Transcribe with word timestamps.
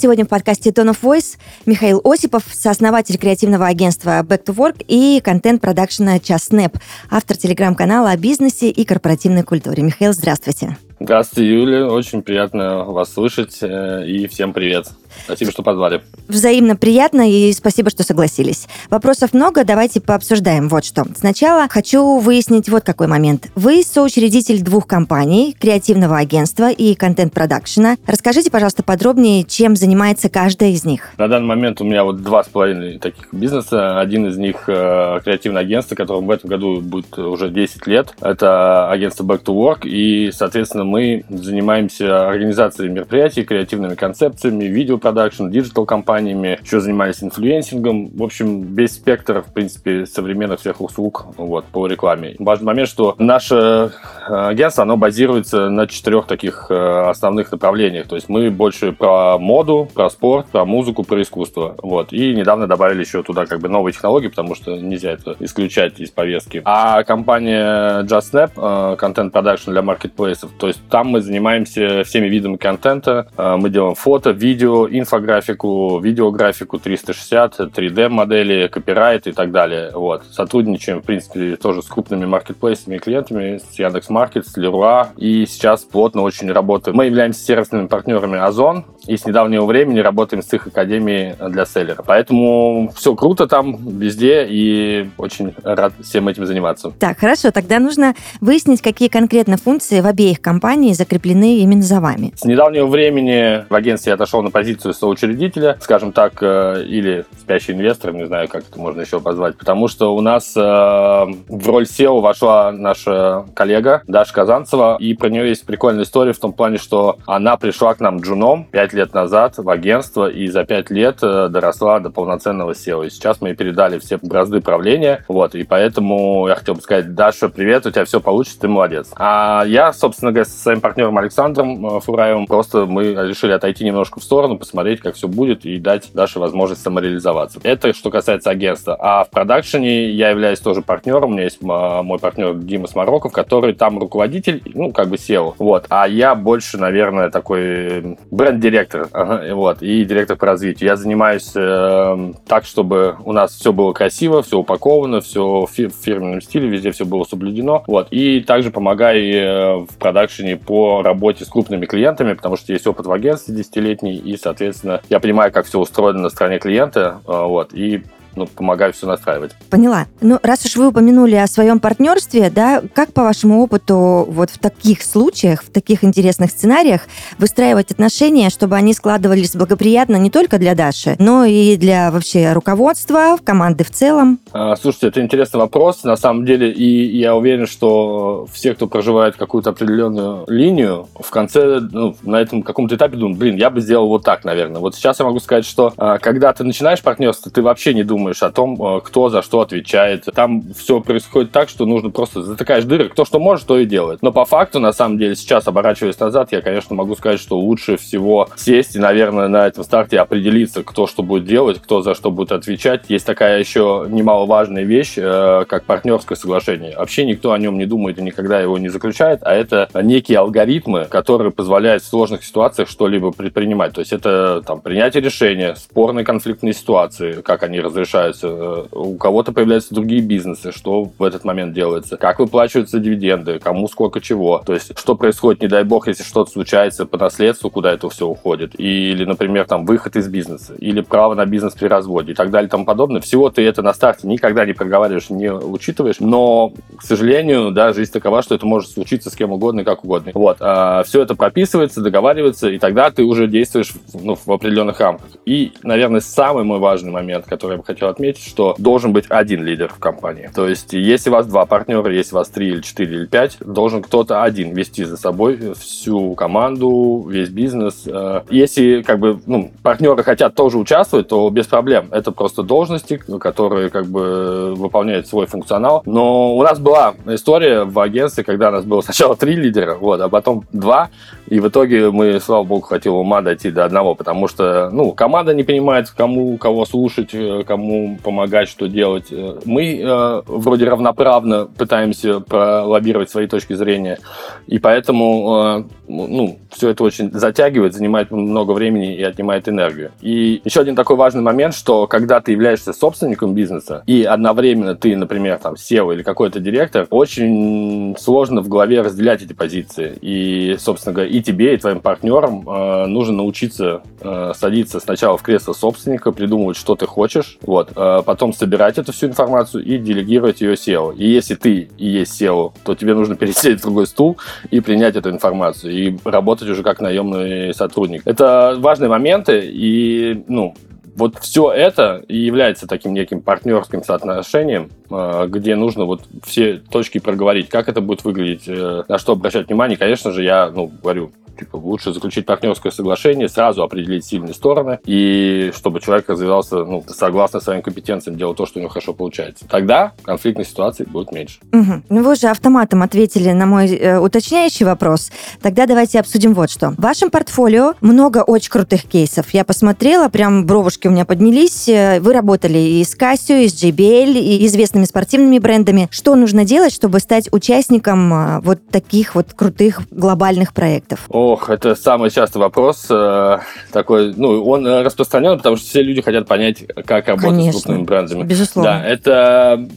Сегодня 0.00 0.24
в 0.24 0.28
подкасте 0.28 0.70
Tone 0.70 0.92
of 0.92 1.02
Voice 1.02 1.36
Михаил 1.66 2.00
Осипов, 2.04 2.44
сооснователь 2.50 3.18
креативного 3.18 3.66
агентства 3.66 4.22
Back 4.22 4.46
to 4.46 4.54
Work 4.56 4.82
и 4.88 5.20
контент-продакшена 5.22 6.20
Час 6.20 6.44
Снэп, 6.44 6.78
автор 7.10 7.36
телеграм-канала 7.36 8.12
о 8.12 8.16
бизнесе 8.16 8.70
и 8.70 8.86
корпоративной 8.86 9.42
культуре. 9.42 9.82
Михаил, 9.82 10.14
здравствуйте. 10.14 10.78
Здравствуйте, 11.00 11.50
Юля. 11.50 11.86
Очень 11.86 12.22
приятно 12.22 12.84
вас 12.84 13.12
слышать. 13.12 13.58
Э, 13.60 14.06
и 14.06 14.26
всем 14.26 14.54
привет. 14.54 14.86
Спасибо, 15.24 15.50
что 15.50 15.62
позвали. 15.62 16.02
Взаимно 16.28 16.76
приятно 16.76 17.30
и 17.30 17.52
спасибо, 17.52 17.90
что 17.90 18.02
согласились. 18.02 18.66
Вопросов 18.90 19.32
много, 19.32 19.64
давайте 19.64 20.00
пообсуждаем 20.00 20.68
вот 20.68 20.84
что. 20.84 21.04
Сначала 21.16 21.68
хочу 21.68 22.18
выяснить 22.18 22.68
вот 22.68 22.84
какой 22.84 23.06
момент. 23.06 23.48
Вы 23.54 23.82
соучредитель 23.82 24.62
двух 24.62 24.86
компаний, 24.86 25.56
креативного 25.58 26.18
агентства 26.18 26.70
и 26.70 26.94
контент-продакшена. 26.94 27.96
Расскажите, 28.06 28.50
пожалуйста, 28.50 28.82
подробнее, 28.82 29.44
чем 29.44 29.76
занимается 29.76 30.28
каждая 30.28 30.70
из 30.70 30.84
них. 30.84 31.10
На 31.18 31.28
данный 31.28 31.46
момент 31.46 31.80
у 31.80 31.84
меня 31.84 32.04
вот 32.04 32.22
два 32.22 32.44
с 32.44 32.48
половиной 32.48 32.98
таких 32.98 33.32
бизнеса. 33.32 34.00
Один 34.00 34.26
из 34.26 34.36
них 34.36 34.64
э, 34.68 35.20
креативное 35.24 35.62
агентство, 35.62 35.94
которому 35.94 36.28
в 36.28 36.30
этом 36.30 36.48
году 36.48 36.80
будет 36.80 37.18
уже 37.18 37.50
10 37.50 37.86
лет. 37.86 38.14
Это 38.20 38.90
агентство 38.90 39.24
Back2Work. 39.24 39.86
И, 39.86 40.30
соответственно, 40.32 40.84
мы 40.84 41.24
занимаемся 41.28 42.28
организацией 42.28 42.90
мероприятий, 42.90 43.44
креативными 43.44 43.94
концепциями, 43.94 44.64
видео 44.64 44.98
production, 45.00 45.48
digital 45.48 45.86
кампаниями, 45.86 46.58
еще 46.62 46.80
занимались 46.80 47.22
инфлюенсингом. 47.22 48.10
В 48.10 48.22
общем, 48.22 48.74
весь 48.74 48.92
спектр, 48.92 49.42
в 49.42 49.52
принципе, 49.52 50.06
современных 50.06 50.60
всех 50.60 50.80
услуг 50.80 51.26
вот, 51.36 51.64
по 51.66 51.86
рекламе. 51.86 52.36
Важный 52.38 52.66
момент, 52.66 52.88
что 52.88 53.14
наше 53.18 53.92
э, 54.28 54.48
агентство, 54.48 54.82
оно 54.82 54.96
базируется 54.96 55.68
на 55.70 55.86
четырех 55.86 56.26
таких 56.26 56.66
э, 56.70 57.08
основных 57.08 57.50
направлениях. 57.52 58.06
То 58.06 58.16
есть 58.16 58.28
мы 58.28 58.50
больше 58.50 58.92
про 58.92 59.38
моду, 59.38 59.88
про 59.94 60.10
спорт, 60.10 60.46
про 60.46 60.64
музыку, 60.64 61.02
про 61.02 61.20
искусство. 61.22 61.74
Вот. 61.82 62.12
И 62.12 62.34
недавно 62.34 62.66
добавили 62.66 63.00
еще 63.00 63.22
туда 63.22 63.46
как 63.46 63.60
бы 63.60 63.68
новые 63.68 63.92
технологии, 63.92 64.28
потому 64.28 64.54
что 64.54 64.76
нельзя 64.76 65.12
это 65.12 65.36
исключать 65.40 66.00
из 66.00 66.10
повестки. 66.10 66.62
А 66.64 67.02
компания 67.04 68.02
Just 68.02 68.44
Snap, 68.44 68.96
контент 68.96 69.32
production 69.32 69.70
для 69.70 69.82
маркетплейсов, 69.82 70.50
то 70.58 70.68
есть 70.68 70.80
там 70.88 71.08
мы 71.08 71.20
занимаемся 71.20 72.04
всеми 72.04 72.26
видами 72.26 72.56
контента. 72.56 73.28
Э, 73.36 73.56
мы 73.56 73.70
делаем 73.70 73.94
фото, 73.94 74.30
видео, 74.30 74.86
инфографику, 74.90 75.98
видеографику 76.00 76.78
360, 76.78 77.60
3D-модели, 77.60 78.68
копирайт 78.68 79.26
и 79.26 79.32
так 79.32 79.50
далее. 79.50 79.90
Вот. 79.94 80.24
Сотрудничаем, 80.30 81.00
в 81.00 81.04
принципе, 81.04 81.56
тоже 81.56 81.82
с 81.82 81.86
крупными 81.86 82.26
маркетплейсами 82.26 82.96
и 82.96 82.98
клиентами, 82.98 83.58
с 83.58 83.78
Яндекс.Маркет, 83.78 84.46
с 84.46 84.56
Leroy. 84.56 85.08
И 85.16 85.46
сейчас 85.46 85.84
плотно 85.84 86.22
очень 86.22 86.50
работаем. 86.50 86.96
Мы 86.96 87.06
являемся 87.06 87.42
сервисными 87.44 87.86
партнерами 87.86 88.38
Озон 88.38 88.84
и 89.06 89.16
с 89.16 89.26
недавнего 89.26 89.64
времени 89.64 90.00
работаем 90.00 90.42
с 90.42 90.52
их 90.52 90.66
академией 90.66 91.34
для 91.50 91.66
селлера. 91.66 92.02
Поэтому 92.06 92.92
все 92.94 93.14
круто 93.14 93.46
там, 93.46 93.76
везде, 93.98 94.46
и 94.48 95.08
очень 95.18 95.54
рад 95.62 95.92
всем 96.02 96.28
этим 96.28 96.46
заниматься. 96.46 96.92
Так, 96.98 97.18
хорошо, 97.18 97.50
тогда 97.50 97.78
нужно 97.78 98.14
выяснить, 98.40 98.82
какие 98.82 99.08
конкретно 99.08 99.56
функции 99.56 100.00
в 100.00 100.06
обеих 100.06 100.40
компаниях 100.40 100.96
закреплены 100.96 101.58
именно 101.58 101.82
за 101.82 102.00
вами. 102.00 102.32
С 102.36 102.44
недавнего 102.44 102.86
времени 102.86 103.64
в 103.68 103.74
агентстве 103.74 104.10
я 104.10 104.14
отошел 104.14 104.42
на 104.42 104.50
позицию 104.50 104.79
позицию 104.80 104.94
соучредителя, 104.94 105.76
скажем 105.80 106.12
так, 106.12 106.42
э, 106.42 106.84
или 106.86 107.24
спящий 107.38 107.72
инвестор, 107.72 108.12
не 108.12 108.26
знаю, 108.26 108.48
как 108.48 108.64
это 108.68 108.78
можно 108.78 109.00
еще 109.02 109.20
позвать, 109.20 109.56
потому 109.58 109.88
что 109.88 110.14
у 110.14 110.20
нас 110.20 110.56
э, 110.56 110.60
в 110.60 111.68
роль 111.68 111.84
SEO 111.84 112.20
вошла 112.20 112.72
наша 112.72 113.44
коллега 113.54 114.02
Даша 114.06 114.32
Казанцева, 114.32 114.96
и 114.98 115.14
про 115.14 115.28
нее 115.28 115.48
есть 115.48 115.66
прикольная 115.66 116.04
история 116.04 116.32
в 116.32 116.38
том 116.38 116.52
плане, 116.52 116.78
что 116.78 117.18
она 117.26 117.56
пришла 117.56 117.94
к 117.94 118.00
нам 118.00 118.20
джуном 118.20 118.64
5 118.64 118.92
лет 118.94 119.14
назад 119.14 119.58
в 119.58 119.68
агентство, 119.68 120.30
и 120.30 120.48
за 120.48 120.64
5 120.64 120.90
лет 120.90 121.18
э, 121.22 121.48
доросла 121.50 122.00
до 122.00 122.10
полноценного 122.10 122.72
SEO. 122.72 123.06
И 123.06 123.10
сейчас 123.10 123.40
мы 123.40 123.48
ей 123.48 123.54
передали 123.54 123.98
все 123.98 124.18
бразды 124.22 124.60
правления, 124.60 125.24
вот, 125.28 125.54
и 125.54 125.64
поэтому 125.64 126.46
я 126.48 126.54
хотел 126.54 126.74
бы 126.74 126.80
сказать, 126.80 127.14
Даша, 127.14 127.48
привет, 127.48 127.86
у 127.86 127.90
тебя 127.90 128.04
все 128.04 128.20
получится, 128.20 128.60
ты 128.60 128.68
молодец. 128.68 129.10
А 129.16 129.64
я, 129.66 129.92
собственно 129.92 130.32
говоря, 130.32 130.44
со 130.44 130.58
своим 130.58 130.80
партнером 130.80 131.18
Александром 131.18 132.00
Фураевым 132.00 132.46
просто 132.46 132.86
мы 132.86 133.14
решили 133.14 133.52
отойти 133.52 133.84
немножко 133.84 134.20
в 134.20 134.24
сторону, 134.24 134.58
посмотреть, 134.70 135.00
как 135.00 135.16
все 135.16 135.26
будет, 135.26 135.64
и 135.64 135.78
дать 135.78 136.10
Даше 136.14 136.38
возможность 136.38 136.82
самореализоваться. 136.82 137.58
Это 137.64 137.92
что 137.92 138.10
касается 138.10 138.50
агентства. 138.50 138.96
А 139.00 139.24
в 139.24 139.30
продакшене 139.30 140.10
я 140.10 140.30
являюсь 140.30 140.60
тоже 140.60 140.80
партнером. 140.80 141.30
У 141.30 141.32
меня 141.32 141.44
есть 141.44 141.58
а, 141.68 142.02
мой 142.02 142.20
партнер 142.20 142.54
Дима 142.54 142.86
Смороков, 142.86 143.32
который 143.32 143.74
там 143.74 143.98
руководитель, 143.98 144.62
ну, 144.74 144.92
как 144.92 145.08
бы 145.08 145.16
SEO. 145.16 145.54
Вот. 145.58 145.86
А 145.88 146.06
я 146.06 146.36
больше, 146.36 146.78
наверное, 146.78 147.30
такой 147.30 148.16
бренд-директор. 148.30 149.08
Вот. 149.50 149.82
И 149.82 150.04
директор 150.04 150.36
по 150.36 150.46
развитию. 150.46 150.88
Я 150.88 150.96
занимаюсь 150.96 151.52
э, 151.54 152.32
так, 152.46 152.64
чтобы 152.64 153.16
у 153.24 153.32
нас 153.32 153.52
все 153.52 153.72
было 153.72 153.92
красиво, 153.92 154.42
все 154.42 154.58
упаковано, 154.58 155.20
все 155.20 155.66
в 155.66 155.70
фирменном 155.70 156.40
стиле, 156.40 156.68
везде 156.68 156.92
все 156.92 157.04
было 157.04 157.24
соблюдено. 157.24 157.82
Вот. 157.86 158.08
И 158.10 158.40
также 158.40 158.70
помогаю 158.70 159.20
э, 159.20 159.76
в 159.90 159.96
продакшене 159.98 160.56
по 160.56 161.02
работе 161.02 161.44
с 161.44 161.48
крупными 161.48 161.86
клиентами, 161.86 162.34
потому 162.34 162.56
что 162.56 162.72
есть 162.72 162.86
опыт 162.86 163.06
в 163.06 163.12
агентстве 163.12 163.54
десятилетний, 163.54 164.16
и, 164.16 164.36
соответственно, 164.36 164.59
соответственно, 164.60 165.00
я 165.08 165.20
понимаю, 165.20 165.50
как 165.52 165.64
все 165.66 165.78
устроено 165.78 166.20
на 166.20 166.28
стороне 166.28 166.58
клиента, 166.58 167.22
а, 167.26 167.46
вот, 167.46 167.72
и 167.72 168.04
ну, 168.36 168.46
помогаю 168.46 168.92
все 168.92 169.06
настраивать. 169.06 169.52
Поняла. 169.68 170.06
Ну, 170.20 170.38
раз 170.42 170.64
уж 170.64 170.76
вы 170.76 170.88
упомянули 170.88 171.36
о 171.36 171.46
своем 171.46 171.80
партнерстве, 171.80 172.50
да, 172.50 172.82
как 172.94 173.12
по 173.12 173.22
вашему 173.22 173.62
опыту 173.62 174.26
вот 174.28 174.50
в 174.50 174.58
таких 174.58 175.02
случаях, 175.02 175.62
в 175.62 175.70
таких 175.70 176.04
интересных 176.04 176.50
сценариях 176.50 177.02
выстраивать 177.38 177.90
отношения, 177.90 178.50
чтобы 178.50 178.76
они 178.76 178.94
складывались 178.94 179.54
благоприятно 179.54 180.16
не 180.16 180.30
только 180.30 180.58
для 180.58 180.74
Даши, 180.74 181.16
но 181.18 181.44
и 181.44 181.76
для 181.76 182.10
вообще 182.10 182.52
руководства, 182.52 183.36
команды 183.42 183.84
в 183.84 183.90
целом? 183.90 184.38
А, 184.52 184.76
слушайте, 184.76 185.08
это 185.08 185.20
интересный 185.20 185.60
вопрос, 185.60 186.04
на 186.04 186.16
самом 186.16 186.44
деле, 186.44 186.70
и 186.70 187.18
я 187.18 187.34
уверен, 187.34 187.66
что 187.66 188.46
все, 188.52 188.74
кто 188.74 188.86
проживает 188.86 189.36
какую-то 189.36 189.70
определенную 189.70 190.44
линию, 190.48 191.08
в 191.18 191.30
конце, 191.30 191.80
ну, 191.80 192.16
на 192.22 192.40
этом 192.40 192.62
каком-то 192.62 192.96
этапе 192.96 193.16
думают, 193.16 193.38
блин, 193.38 193.56
я 193.56 193.70
бы 193.70 193.80
сделал 193.80 194.08
вот 194.08 194.24
так, 194.24 194.44
наверное. 194.44 194.80
Вот 194.80 194.94
сейчас 194.94 195.18
я 195.18 195.24
могу 195.24 195.40
сказать, 195.40 195.64
что 195.64 195.92
а, 195.96 196.18
когда 196.18 196.52
ты 196.52 196.64
начинаешь 196.64 197.02
партнерство, 197.02 197.50
ты 197.50 197.62
вообще 197.62 197.94
не 197.94 198.02
думаешь 198.02 198.19
думаешь 198.20 198.42
о 198.42 198.50
том, 198.50 198.80
э, 198.80 199.00
кто 199.00 199.30
за 199.30 199.40
что 199.40 199.62
отвечает. 199.62 200.26
Там 200.34 200.62
все 200.74 201.00
происходит 201.00 201.52
так, 201.52 201.70
что 201.70 201.86
нужно 201.86 202.10
просто 202.10 202.42
затыкаешь 202.42 202.84
дыры, 202.84 203.08
кто 203.08 203.24
что 203.24 203.38
может, 203.38 203.66
то 203.66 203.78
и 203.78 203.86
делает. 203.86 204.20
Но 204.22 204.30
по 204.30 204.44
факту, 204.44 204.78
на 204.78 204.92
самом 204.92 205.16
деле, 205.16 205.34
сейчас, 205.34 205.66
оборачиваясь 205.66 206.20
назад, 206.20 206.52
я, 206.52 206.60
конечно, 206.60 206.94
могу 206.94 207.16
сказать, 207.16 207.40
что 207.40 207.58
лучше 207.58 207.96
всего 207.96 208.48
сесть 208.56 208.96
и, 208.96 208.98
наверное, 208.98 209.48
на 209.48 209.66
этом 209.66 209.84
старте 209.84 210.20
определиться, 210.20 210.82
кто 210.82 211.06
что 211.06 211.22
будет 211.22 211.46
делать, 211.46 211.80
кто 211.80 212.02
за 212.02 212.14
что 212.14 212.30
будет 212.30 212.52
отвечать. 212.52 213.04
Есть 213.08 213.24
такая 213.24 213.58
еще 213.58 214.06
немаловажная 214.08 214.82
вещь, 214.82 215.14
э, 215.16 215.64
как 215.66 215.84
партнерское 215.84 216.36
соглашение. 216.36 216.96
Вообще 216.96 217.24
никто 217.24 217.52
о 217.52 217.58
нем 217.58 217.78
не 217.78 217.86
думает 217.86 218.18
и 218.18 218.22
никогда 218.22 218.60
его 218.60 218.76
не 218.76 218.90
заключает, 218.90 219.40
а 219.42 219.54
это 219.54 219.88
некие 219.94 220.38
алгоритмы, 220.38 221.06
которые 221.06 221.52
позволяют 221.52 222.02
в 222.02 222.06
сложных 222.06 222.44
ситуациях 222.44 222.88
что-либо 222.90 223.32
предпринимать. 223.32 223.94
То 223.94 224.00
есть 224.00 224.12
это 224.12 224.62
там, 224.66 224.82
принятие 224.82 225.22
решения, 225.22 225.74
спорные 225.74 226.24
конфликтные 226.24 226.74
ситуации, 226.74 227.40
как 227.40 227.62
они 227.62 227.80
разрешаются 227.80 228.09
решаются, 228.10 228.48
э, 228.48 228.84
у 228.92 229.16
кого-то 229.16 229.52
появляются 229.52 229.94
другие 229.94 230.20
бизнесы, 230.20 230.72
что 230.72 231.10
в 231.16 231.22
этот 231.22 231.44
момент 231.44 231.72
делается, 231.72 232.16
как 232.16 232.40
выплачиваются 232.40 232.98
дивиденды, 232.98 233.58
кому 233.58 233.88
сколько 233.88 234.20
чего, 234.20 234.62
то 234.64 234.74
есть 234.74 234.98
что 234.98 235.14
происходит, 235.14 235.62
не 235.62 235.68
дай 235.68 235.84
бог, 235.84 236.08
если 236.08 236.24
что-то 236.24 236.50
случается 236.50 237.06
по 237.06 237.16
наследству, 237.18 237.70
куда 237.70 237.92
это 237.92 238.08
все 238.10 238.26
уходит, 238.26 238.78
или, 238.78 239.24
например, 239.24 239.66
там 239.66 239.84
выход 239.84 240.16
из 240.16 240.28
бизнеса, 240.28 240.74
или 240.78 241.00
право 241.00 241.34
на 241.34 241.46
бизнес 241.46 241.74
при 241.74 241.86
разводе 241.86 242.32
и 242.32 242.34
так 242.34 242.50
далее 242.50 242.66
и 242.66 242.70
тому 242.70 242.84
подобное. 242.84 243.20
Всего 243.20 243.50
ты 243.50 243.62
это 243.62 243.82
на 243.82 243.94
старте 243.94 244.26
никогда 244.26 244.66
не 244.66 244.72
проговариваешь, 244.72 245.30
не 245.30 245.52
учитываешь, 245.52 246.20
но, 246.20 246.72
к 246.96 247.02
сожалению, 247.02 247.70
да, 247.70 247.92
жизнь 247.92 248.12
такова, 248.12 248.42
что 248.42 248.54
это 248.54 248.66
может 248.66 248.90
случиться 248.90 249.30
с 249.30 249.36
кем 249.36 249.52
угодно 249.52 249.80
и 249.80 249.84
как 249.84 250.04
угодно. 250.04 250.32
Вот, 250.34 250.56
а, 250.60 251.02
все 251.04 251.22
это 251.22 251.34
прописывается, 251.34 252.00
договаривается, 252.00 252.68
и 252.68 252.78
тогда 252.78 253.10
ты 253.10 253.22
уже 253.22 253.46
действуешь 253.46 253.92
ну, 254.14 254.34
в 254.34 254.50
определенных 254.50 254.98
рамках. 255.00 255.28
И, 255.44 255.72
наверное, 255.82 256.20
самый 256.20 256.64
мой 256.64 256.78
важный 256.78 257.12
момент, 257.12 257.46
который 257.46 257.72
я 257.72 257.78
бы 257.78 257.84
хотел 257.84 257.99
хотел 258.00 258.08
отметить, 258.08 258.46
что 258.46 258.74
должен 258.78 259.12
быть 259.12 259.26
один 259.28 259.62
лидер 259.62 259.88
в 259.88 259.98
компании. 259.98 260.50
То 260.54 260.66
есть, 260.66 260.94
если 260.94 261.28
у 261.28 261.34
вас 261.34 261.46
два 261.46 261.66
партнера, 261.66 262.10
если 262.12 262.34
у 262.34 262.38
вас 262.38 262.48
три 262.48 262.68
или 262.68 262.80
четыре 262.80 263.16
или 263.18 263.26
пять, 263.26 263.58
должен 263.60 264.02
кто-то 264.02 264.42
один 264.42 264.72
вести 264.74 265.04
за 265.04 265.16
собой 265.16 265.74
всю 265.78 266.34
команду, 266.34 267.26
весь 267.28 267.50
бизнес. 267.50 268.04
Э, 268.06 268.42
если 268.50 269.02
как 269.02 269.18
бы 269.18 269.40
ну, 269.46 269.70
партнеры 269.82 270.22
хотят 270.22 270.54
тоже 270.54 270.78
участвовать, 270.78 271.28
то 271.28 271.48
без 271.50 271.66
проблем. 271.66 272.08
Это 272.10 272.32
просто 272.32 272.62
должности, 272.62 273.16
которые 273.16 273.90
как 273.90 274.06
бы 274.06 274.74
выполняют 274.74 275.26
свой 275.26 275.46
функционал. 275.46 276.02
Но 276.06 276.56
у 276.56 276.62
нас 276.62 276.78
была 276.78 277.14
история 277.26 277.84
в 277.84 277.98
агентстве, 278.00 278.44
когда 278.44 278.68
у 278.68 278.72
нас 278.72 278.84
было 278.84 279.02
сначала 279.02 279.36
три 279.36 279.56
лидера, 279.56 279.96
вот, 279.96 280.20
а 280.20 280.28
потом 280.28 280.64
два, 280.72 281.10
и 281.50 281.58
в 281.58 281.68
итоге 281.68 282.10
мы, 282.12 282.38
слава 282.40 282.62
богу, 282.62 282.82
хватило 282.82 283.16
ума 283.16 283.42
дойти 283.42 283.72
до 283.72 283.84
одного, 283.84 284.14
потому 284.14 284.46
что, 284.46 284.88
ну, 284.90 285.10
команда 285.10 285.52
не 285.52 285.64
понимает, 285.64 286.08
кому 286.10 286.56
кого 286.58 286.86
слушать, 286.86 287.30
э, 287.34 287.64
кому 287.66 288.18
помогать, 288.22 288.68
что 288.68 288.86
делать. 288.86 289.26
Э, 289.32 289.58
мы 289.64 289.98
э, 290.00 290.42
вроде 290.46 290.84
равноправно 290.84 291.66
пытаемся 291.66 292.38
пролоббировать 292.38 293.30
свои 293.30 293.48
точки 293.48 293.72
зрения, 293.74 294.20
и 294.68 294.78
поэтому, 294.78 295.80
э, 295.80 295.84
ну, 296.10 296.58
все 296.70 296.90
это 296.90 297.04
очень 297.04 297.30
затягивает, 297.32 297.94
занимает 297.94 298.30
много 298.30 298.72
времени 298.72 299.14
и 299.14 299.22
отнимает 299.22 299.68
энергию. 299.68 300.10
И 300.20 300.60
еще 300.64 300.80
один 300.80 300.96
такой 300.96 301.16
важный 301.16 301.42
момент, 301.42 301.74
что 301.74 302.06
когда 302.06 302.40
ты 302.40 302.52
являешься 302.52 302.92
собственником 302.92 303.54
бизнеса, 303.54 304.02
и 304.06 304.24
одновременно 304.24 304.94
ты, 304.94 305.16
например, 305.16 305.58
там, 305.58 305.74
SEO 305.74 306.12
или 306.14 306.22
какой-то 306.22 306.60
директор, 306.60 307.06
очень 307.10 308.16
сложно 308.18 308.60
в 308.60 308.68
голове 308.68 309.00
разделять 309.00 309.42
эти 309.42 309.52
позиции. 309.52 310.16
И, 310.20 310.76
собственно 310.78 311.14
говоря, 311.14 311.30
и 311.30 311.42
тебе, 311.42 311.74
и 311.74 311.76
твоим 311.76 312.00
партнерам 312.00 312.68
э, 312.68 313.06
нужно 313.06 313.34
научиться 313.34 314.02
э, 314.20 314.52
садиться 314.56 315.00
сначала 315.00 315.36
в 315.36 315.42
кресло 315.42 315.72
собственника, 315.72 316.32
придумывать, 316.32 316.76
что 316.76 316.94
ты 316.96 317.06
хочешь, 317.06 317.58
вот, 317.62 317.92
э, 317.94 318.22
потом 318.24 318.52
собирать 318.52 318.98
эту 318.98 319.12
всю 319.12 319.26
информацию 319.26 319.84
и 319.84 319.98
делегировать 319.98 320.60
ее 320.60 320.74
SEO. 320.74 321.14
И 321.16 321.26
если 321.26 321.54
ты 321.54 321.88
и 321.96 322.06
есть 322.06 322.40
SEO, 322.40 322.72
то 322.84 322.94
тебе 322.94 323.14
нужно 323.14 323.36
пересесть 323.40 323.80
в 323.80 323.82
другой 323.82 324.06
стул 324.06 324.38
и 324.70 324.80
принять 324.80 325.16
эту 325.16 325.30
информацию, 325.30 325.92
и 325.92 325.99
работать 326.24 326.68
уже 326.68 326.82
как 326.82 327.00
наемный 327.00 327.74
сотрудник. 327.74 328.22
Это 328.24 328.76
важные 328.78 329.08
моменты, 329.08 329.70
и, 329.72 330.44
ну, 330.48 330.74
вот 331.16 331.38
все 331.38 331.70
это 331.70 332.22
и 332.28 332.38
является 332.38 332.86
таким 332.86 333.12
неким 333.12 333.42
партнерским 333.42 334.02
соотношением, 334.02 334.90
э, 335.10 335.46
где 335.48 335.76
нужно 335.76 336.04
вот 336.04 336.22
все 336.44 336.78
точки 336.78 337.18
проговорить, 337.18 337.68
как 337.68 337.88
это 337.88 338.00
будет 338.00 338.24
выглядеть, 338.24 338.64
э, 338.66 339.02
на 339.06 339.18
что 339.18 339.32
обращать 339.32 339.68
внимание. 339.68 339.98
Конечно 339.98 340.32
же, 340.32 340.42
я, 340.42 340.70
ну, 340.70 340.90
говорю, 341.02 341.32
Типа, 341.60 341.76
лучше 341.76 342.14
заключить 342.14 342.46
партнерское 342.46 342.90
соглашение, 342.90 343.46
сразу 343.48 343.82
определить 343.82 344.24
сильные 344.24 344.54
стороны, 344.54 344.98
и 345.04 345.72
чтобы 345.74 346.00
человек 346.00 346.28
развивался 346.28 346.84
ну, 346.84 347.04
согласно 347.06 347.60
своим 347.60 347.82
компетенциям, 347.82 348.38
делал 348.38 348.54
то, 348.54 348.64
что 348.64 348.78
у 348.78 348.80
него 348.80 348.90
хорошо 348.90 349.12
получается. 349.12 349.66
Тогда 349.68 350.12
конфликтных 350.22 350.66
ситуаций 350.66 351.04
будет 351.04 351.32
меньше. 351.32 351.58
Угу. 351.72 352.02
Ну, 352.08 352.22
вы 352.22 352.34
же 352.34 352.48
автоматом 352.48 353.02
ответили 353.02 353.50
на 353.50 353.66
мой 353.66 353.88
э, 353.88 354.18
уточняющий 354.18 354.86
вопрос. 354.86 355.30
Тогда 355.60 355.84
давайте 355.84 356.18
обсудим 356.18 356.54
вот 356.54 356.70
что. 356.70 356.92
В 356.92 357.02
вашем 357.02 357.30
портфолио 357.30 357.92
много 358.00 358.38
очень 358.38 358.70
крутых 358.70 359.04
кейсов. 359.04 359.52
Я 359.52 359.64
посмотрела, 359.64 360.28
прям 360.28 360.64
бровушки 360.64 361.08
у 361.08 361.10
меня 361.10 361.26
поднялись. 361.26 361.90
Э, 361.90 362.20
вы 362.20 362.32
работали 362.32 362.78
и 362.78 363.04
с 363.04 363.14
Casio, 363.14 363.62
и 363.62 363.68
с 363.68 363.74
JBL, 363.74 364.38
и 364.38 364.66
известными 364.66 365.04
спортивными 365.04 365.58
брендами. 365.58 366.08
Что 366.10 366.34
нужно 366.36 366.64
делать, 366.64 366.94
чтобы 366.94 367.20
стать 367.20 367.52
участником 367.52 368.32
э, 368.32 368.60
вот 368.60 368.80
таких 368.88 369.34
вот 369.34 369.52
крутых 369.52 370.00
глобальных 370.10 370.72
проектов? 370.72 371.26
О, 371.28 371.49
Ох, 371.50 371.68
это 371.68 371.96
самый 371.96 372.30
частый 372.30 372.60
вопрос. 372.60 373.06
Э, 373.10 373.58
такой, 373.90 374.32
ну, 374.36 374.64
он 374.64 374.86
распространен, 374.86 375.56
потому 375.56 375.74
что 375.74 375.84
все 375.84 376.00
люди 376.00 376.22
хотят 376.22 376.46
понять, 376.46 376.84
как 377.06 377.26
работать 377.26 377.50
Конечно, 377.50 377.80
с 377.80 377.82
крупными 377.82 378.04
брендами. 378.04 378.42
Безусловно. 378.44 378.90
Да, 378.90 379.04
это 379.04 379.88